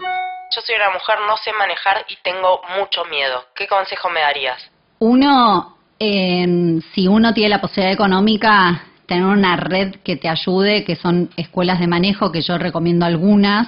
Yo 0.52 0.62
soy 0.62 0.76
una 0.76 0.91
mujer, 0.91 1.17
no 1.28 1.38
sé 1.38 1.52
manejar 1.54 2.06
y 2.10 2.17
tengo 2.24 2.62
mucho 2.78 3.06
miedo. 3.06 3.45
¿Qué 3.56 3.67
consejo 3.67 4.10
me 4.10 4.19
darías? 4.19 4.69
Uno, 5.00 5.78
si 6.00 7.08
uno 7.08 7.34
tiene 7.34 7.50
la 7.50 7.62
posibilidad 7.62 7.93
económica, 7.93 8.84
tener 9.10 9.26
una 9.26 9.58
red 9.58 9.95
que 10.06 10.15
te 10.15 10.30
ayude, 10.30 10.86
que 10.86 10.95
son 10.95 11.30
escuelas 11.36 11.82
de 11.82 11.88
manejo, 11.88 12.32
que 12.32 12.41
yo 12.41 12.58
recomiendo 12.58 13.06
algunas 13.06 13.67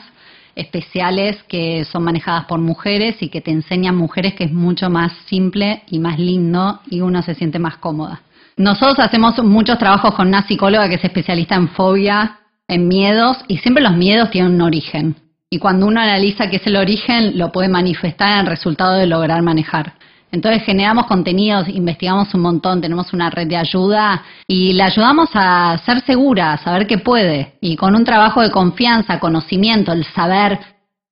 especiales 0.56 1.43
que 1.47 1.84
son 1.86 2.04
manejadas 2.04 2.45
por 2.45 2.60
mujeres 2.60 3.17
y 3.21 3.30
que 3.30 3.41
te 3.41 3.51
enseñan 3.51 3.95
mujeres 3.95 4.34
que 4.36 4.45
es 4.45 4.54
mucho 4.54 4.89
más 4.89 5.12
simple 5.25 5.84
y 5.89 5.99
más 5.99 6.19
lindo 6.19 6.80
y 6.89 7.01
uno 7.01 7.21
se 7.21 7.36
siente 7.36 7.60
más 7.60 7.77
cómoda. 7.77 8.21
Nosotros 8.56 8.99
hacemos 8.99 9.38
muchos 9.43 9.77
trabajos 9.77 10.13
con 10.13 10.27
una 10.27 10.47
psicóloga 10.47 10.88
que 10.88 10.95
es 10.95 11.04
especialista 11.04 11.56
en 11.56 11.69
fobia, 11.69 12.39
en 12.67 12.88
miedos 12.88 13.38
y 13.47 13.58
siempre 13.58 13.84
los 13.84 13.95
miedos 13.95 14.30
tienen 14.30 14.54
un 14.54 14.62
origen. 14.62 15.15
Y 15.49 15.60
cuando 15.60 15.88
uno 15.88 15.99
analiza 15.99 16.49
qué 16.49 16.58
es 16.58 16.67
el 16.67 16.77
origen, 16.77 17.38
lo 17.38 17.51
puede 17.51 17.67
manifestar 17.67 18.32
en 18.32 18.39
el 18.39 18.45
resultado 18.47 18.93
de 18.93 19.08
lograr 19.08 19.41
manejar. 19.41 19.93
Entonces 20.31 20.63
generamos 20.63 21.05
contenidos, 21.07 21.67
investigamos 21.67 22.33
un 22.33 22.41
montón, 22.41 22.81
tenemos 22.81 23.11
una 23.13 23.29
red 23.29 23.47
de 23.47 23.57
ayuda 23.57 24.23
y 24.47 24.73
le 24.73 24.83
ayudamos 24.83 25.29
a 25.33 25.77
ser 25.85 26.01
segura, 26.05 26.53
a 26.53 26.57
saber 26.57 26.87
qué 26.87 26.97
puede. 26.97 27.55
Y 27.59 27.75
con 27.75 27.95
un 27.95 28.05
trabajo 28.05 28.41
de 28.41 28.51
confianza, 28.51 29.19
conocimiento, 29.19 29.91
el 29.91 30.05
saber 30.05 30.59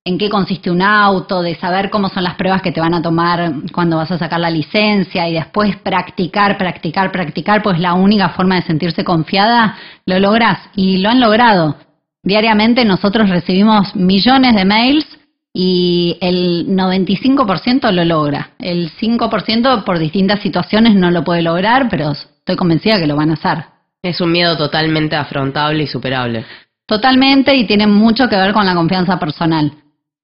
en 0.04 0.16
qué 0.16 0.30
consiste 0.30 0.70
un 0.70 0.80
auto, 0.80 1.42
de 1.42 1.54
saber 1.56 1.90
cómo 1.90 2.08
son 2.08 2.24
las 2.24 2.34
pruebas 2.34 2.62
que 2.62 2.72
te 2.72 2.80
van 2.80 2.94
a 2.94 3.02
tomar 3.02 3.52
cuando 3.72 3.98
vas 3.98 4.10
a 4.10 4.18
sacar 4.18 4.40
la 4.40 4.50
licencia 4.50 5.28
y 5.28 5.34
después 5.34 5.76
practicar, 5.76 6.56
practicar, 6.56 7.12
practicar, 7.12 7.62
pues 7.62 7.78
la 7.78 7.92
única 7.92 8.30
forma 8.30 8.56
de 8.56 8.62
sentirse 8.62 9.04
confiada, 9.04 9.76
lo 10.06 10.18
logras 10.18 10.58
y 10.74 10.98
lo 10.98 11.10
han 11.10 11.20
logrado. 11.20 11.76
Diariamente 12.22 12.84
nosotros 12.84 13.28
recibimos 13.28 13.94
millones 13.94 14.54
de 14.54 14.64
mails 14.64 15.19
y 15.52 16.16
el 16.20 16.68
95% 16.68 17.90
lo 17.90 18.04
logra. 18.04 18.50
El 18.58 18.90
5% 18.92 19.84
por 19.84 19.98
distintas 19.98 20.40
situaciones 20.40 20.94
no 20.94 21.10
lo 21.10 21.24
puede 21.24 21.42
lograr, 21.42 21.88
pero 21.90 22.12
estoy 22.12 22.56
convencida 22.56 22.98
que 22.98 23.06
lo 23.06 23.16
van 23.16 23.30
a 23.30 23.34
hacer. 23.34 23.64
Es 24.02 24.20
un 24.20 24.32
miedo 24.32 24.56
totalmente 24.56 25.16
afrontable 25.16 25.82
y 25.82 25.86
superable. 25.86 26.44
Totalmente 26.86 27.54
y 27.56 27.66
tiene 27.66 27.86
mucho 27.86 28.28
que 28.28 28.36
ver 28.36 28.52
con 28.52 28.64
la 28.64 28.74
confianza 28.74 29.18
personal. 29.18 29.72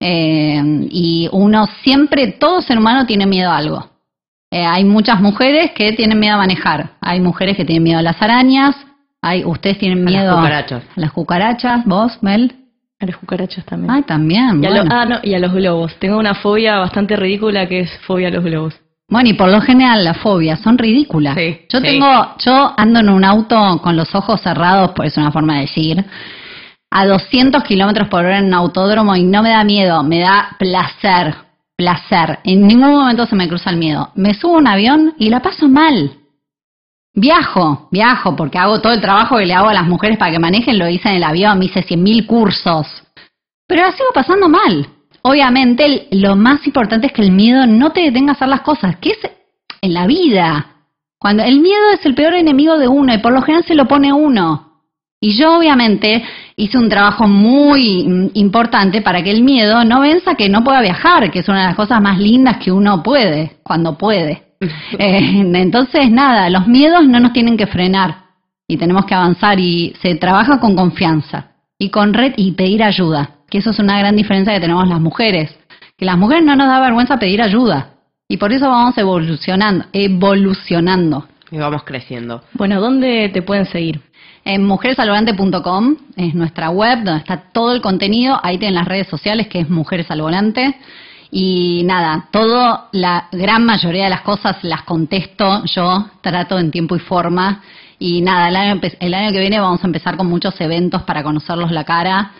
Eh, 0.01 0.63
y 0.91 1.29
uno 1.33 1.67
siempre, 1.83 2.33
todo 2.33 2.63
ser 2.63 2.79
humano 2.79 3.07
tiene 3.07 3.27
miedo 3.27 3.51
a 3.51 3.57
algo. 3.57 3.91
Eh, 4.51 4.65
hay 4.65 4.85
muchas 4.85 5.21
mujeres 5.21 5.73
que 5.73 5.93
tienen 5.93 6.19
miedo 6.19 6.35
a 6.35 6.39
manejar. 6.39 6.91
Hay 7.01 7.21
mujeres 7.21 7.57
que 7.57 7.65
tienen 7.65 7.83
miedo 7.83 7.99
a 7.99 8.03
las 8.03 8.21
arañas. 8.23 8.77
Hay, 9.21 9.45
ustedes 9.45 9.79
tienen 9.79 10.05
miedo 10.05 10.31
a 10.31 10.35
las 10.35 10.37
cucarachas. 10.37 10.83
A 10.97 11.01
las 11.01 11.13
cucarachas. 11.13 11.85
¿Vos, 11.85 12.23
Mel? 12.23 12.66
A 12.99 13.07
las 13.07 13.17
cucarachas 13.17 13.65
también. 13.65 13.91
Ah, 13.91 14.03
también. 14.03 14.63
Y, 14.63 14.67
a 14.67 14.85
ah, 14.91 15.05
no, 15.05 15.19
y 15.23 15.35
a 15.35 15.39
los 15.39 15.53
globos. 15.53 15.95
Tengo 15.99 16.19
una 16.19 16.35
fobia 16.35 16.79
bastante 16.79 17.15
ridícula 17.17 17.69
que 17.69 17.81
es 17.81 17.99
fobia 18.07 18.29
a 18.29 18.31
los 18.31 18.43
globos. 18.43 18.75
Bueno, 19.09 19.29
y 19.29 19.35
por 19.35 19.51
lo 19.51 19.61
general 19.61 20.03
las 20.03 20.17
fobias 20.19 20.61
son 20.61 20.79
ridículas. 20.79 21.37
yo 21.69 21.81
tengo, 21.81 22.35
yo 22.39 22.75
ando 22.77 23.01
en 23.01 23.09
un 23.09 23.25
auto 23.25 23.81
con 23.83 23.97
los 23.97 24.15
ojos 24.15 24.41
cerrados, 24.41 24.91
por 24.93 25.07
es 25.07 25.17
una 25.17 25.31
forma 25.31 25.57
de 25.57 25.61
decir, 25.61 26.05
a 26.91 27.07
200 27.07 27.63
kilómetros 27.63 28.09
por 28.09 28.25
hora 28.25 28.39
en 28.39 28.47
un 28.47 28.55
autódromo 28.55 29.15
y 29.15 29.23
no 29.23 29.43
me 29.43 29.51
da 29.51 29.63
miedo, 29.63 30.03
me 30.03 30.21
da 30.21 30.57
placer, 30.59 31.37
placer. 31.77 32.41
En 32.43 32.67
ningún 32.67 32.91
momento 32.91 33.27
se 33.27 33.37
me 33.37 33.47
cruza 33.47 33.71
el 33.71 33.77
miedo. 33.77 34.11
Me 34.17 34.35
subo 34.35 34.57
a 34.57 34.59
un 34.59 34.67
avión 34.67 35.15
y 35.19 35.31
la 35.31 35.41
paso 35.41 35.69
mal. 35.69 36.13
Viajo, 37.19 37.89
viajo, 37.91 38.37
porque 38.37 38.59
hago 38.59 38.83
todo 38.83 38.93
el 38.93 39.01
trabajo 39.01 39.39
que 39.39 39.47
le 39.47 39.55
hago 39.55 39.71
a 39.71 39.75
las 39.75 39.89
mujeres 39.89 40.19
para 40.19 40.31
que 40.31 40.39
manejen, 40.39 40.79
lo 40.79 40.87
hice 40.87 41.09
en 41.09 41.15
el 41.15 41.25
avión, 41.25 41.59
me 41.59 41.65
hice 41.65 41.83
100.000 41.83 42.27
cursos. 42.27 42.87
Pero 43.67 43.85
la 43.85 43.93
sigo 43.93 44.11
pasando 44.13 44.51
mal. 44.51 44.87
Obviamente, 45.23 46.09
lo 46.11 46.37
más 46.37 46.67
importante 46.67 47.07
es 47.07 47.15
que 47.15 47.23
el 47.23 47.33
miedo 47.33 47.67
no 47.67 47.91
te 47.91 48.03
detenga 48.03 48.33
a 48.33 48.35
hacer 48.35 48.49
las 48.49 48.61
cosas, 48.61 48.97
que 48.97 49.13
es 49.13 49.19
en 49.81 49.95
la 49.95 50.07
vida. 50.07 50.75
Cuando 51.19 51.43
el 51.43 51.61
miedo 51.61 51.89
es 51.95 52.05
el 52.05 52.15
peor 52.15 52.35
enemigo 52.35 52.77
de 52.77 52.87
uno 52.87 53.15
y 53.15 53.19
por 53.19 53.33
lo 53.33 53.41
general 53.41 53.65
se 53.65 53.75
lo 53.75 53.89
pone 53.89 54.13
uno. 54.13 54.83
Y 55.19 55.39
yo 55.39 55.57
obviamente 55.57 56.23
hice 56.55 56.77
un 56.77 56.91
trabajo 56.91 57.27
muy 57.27 58.31
importante 58.35 59.01
para 59.01 59.23
que 59.23 59.31
el 59.31 59.43
miedo 59.43 59.83
no 59.85 60.01
venza 60.01 60.35
que 60.35 60.51
no 60.51 60.63
pueda 60.63 60.83
viajar, 60.83 61.31
que 61.31 61.39
es 61.39 61.49
una 61.49 61.63
de 61.63 61.67
las 61.69 61.77
cosas 61.77 62.03
más 62.03 62.19
lindas 62.19 62.59
que 62.59 62.71
uno 62.71 63.03
puede, 63.03 63.57
cuando 63.63 63.97
puede. 63.97 64.46
Eh, 64.99 65.43
entonces, 65.55 66.11
nada, 66.11 66.49
los 66.49 66.67
miedos 66.67 67.07
no 67.07 67.21
nos 67.21 67.33
tienen 67.33 67.57
que 67.57 67.67
frenar 67.67 68.25
y 68.67 68.77
tenemos 68.77 69.05
que 69.05 69.15
avanzar 69.15 69.61
y 69.61 69.95
se 70.01 70.15
trabaja 70.17 70.59
con 70.59 70.75
confianza 70.75 71.53
y 71.79 71.91
con 71.91 72.15
red 72.15 72.33
y 72.37 72.53
pedir 72.53 72.83
ayuda, 72.83 73.31
que 73.51 73.59
eso 73.59 73.71
es 73.71 73.79
una 73.79 73.99
gran 73.99 74.17
diferencia 74.17 74.55
que 74.55 74.61
tenemos 74.61 74.89
las 74.89 75.01
mujeres, 75.01 75.57
que 75.97 76.05
las 76.05 76.17
mujeres 76.17 76.45
no 76.45 76.57
nos 76.57 76.69
da 76.69 76.81
vergüenza 76.81 77.19
pedir 77.19 77.43
ayuda 77.43 77.97
y 78.29 78.39
por 78.39 78.53
eso 78.53 78.69
vamos 78.69 78.97
evolucionando, 78.99 79.85
evolucionando. 79.93 81.27
Y 81.51 81.59
vamos 81.59 81.85
creciendo. 81.85 82.43
Bueno, 82.55 82.81
¿dónde 82.81 83.29
te 83.29 83.43
pueden 83.43 83.67
seguir? 83.67 84.01
En 84.45 84.65
mujeresalvolante.com 84.65 85.97
es 86.17 86.35
nuestra 86.35 86.71
web 86.71 87.05
donde 87.05 87.19
está 87.19 87.37
todo 87.53 87.73
el 87.73 87.81
contenido. 87.81 88.39
Ahí 88.43 88.59
tienen 88.59 88.75
las 88.75 88.87
redes 88.87 89.09
sociales 89.09 89.49
que 89.49 89.61
es 89.61 89.69
Mujeres 89.69 90.11
al 90.11 90.23
Volante. 90.23 90.77
Y 91.31 91.83
nada, 91.85 92.29
todo, 92.31 92.89
la 92.93 93.29
gran 93.33 93.65
mayoría 93.65 94.05
de 94.05 94.11
las 94.11 94.23
cosas 94.23 94.57
las 94.63 94.83
contesto 94.83 95.65
yo, 95.65 96.07
trato 96.21 96.59
en 96.59 96.71
tiempo 96.71 96.97
y 96.97 97.01
forma. 97.01 97.63
Y 97.99 98.21
nada, 98.21 98.49
el 98.49 98.57
año, 98.57 98.81
el 99.01 99.15
año 99.15 99.33
que 99.33 99.41
viene 99.41 99.59
vamos 99.59 99.83
a 99.83 99.87
empezar 99.87 100.17
con 100.17 100.29
muchos 100.29 100.61
eventos 100.61 101.03
para 101.03 101.23
conocerlos 101.23 101.71
la 101.71 101.85
cara 101.85 102.33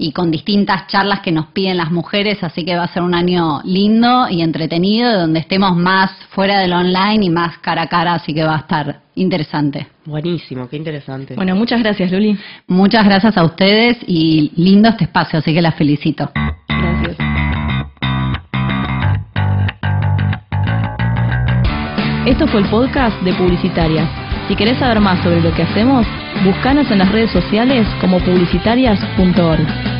y 0.00 0.12
con 0.12 0.30
distintas 0.30 0.86
charlas 0.86 1.20
que 1.20 1.30
nos 1.30 1.48
piden 1.48 1.76
las 1.76 1.90
mujeres, 1.90 2.42
así 2.42 2.64
que 2.64 2.74
va 2.74 2.84
a 2.84 2.88
ser 2.88 3.02
un 3.02 3.14
año 3.14 3.60
lindo 3.64 4.28
y 4.30 4.40
entretenido, 4.40 5.12
donde 5.20 5.40
estemos 5.40 5.76
más 5.76 6.10
fuera 6.30 6.58
del 6.58 6.72
online 6.72 7.26
y 7.26 7.28
más 7.28 7.58
cara 7.58 7.82
a 7.82 7.86
cara, 7.86 8.14
así 8.14 8.32
que 8.32 8.42
va 8.42 8.54
a 8.54 8.60
estar 8.60 9.02
interesante. 9.14 9.88
Buenísimo, 10.06 10.70
qué 10.70 10.78
interesante. 10.78 11.34
Bueno, 11.34 11.54
muchas 11.54 11.80
gracias, 11.80 12.10
Luli. 12.10 12.34
Muchas 12.66 13.04
gracias 13.04 13.36
a 13.36 13.44
ustedes 13.44 13.98
y 14.06 14.50
lindo 14.56 14.88
este 14.88 15.04
espacio, 15.04 15.38
así 15.38 15.52
que 15.52 15.60
las 15.60 15.74
felicito. 15.74 16.30
Esto 22.26 22.46
fue 22.46 22.60
el 22.60 22.68
podcast 22.68 23.18
de 23.22 23.32
Publicitarias. 23.32 24.06
Si 24.46 24.54
querés 24.54 24.78
saber 24.78 25.00
más 25.00 25.22
sobre 25.22 25.40
lo 25.40 25.54
que 25.54 25.62
hacemos, 25.62 26.06
búscanos 26.44 26.90
en 26.90 26.98
las 26.98 27.10
redes 27.10 27.32
sociales 27.32 27.86
como 27.98 28.18
publicitarias.org. 28.18 29.99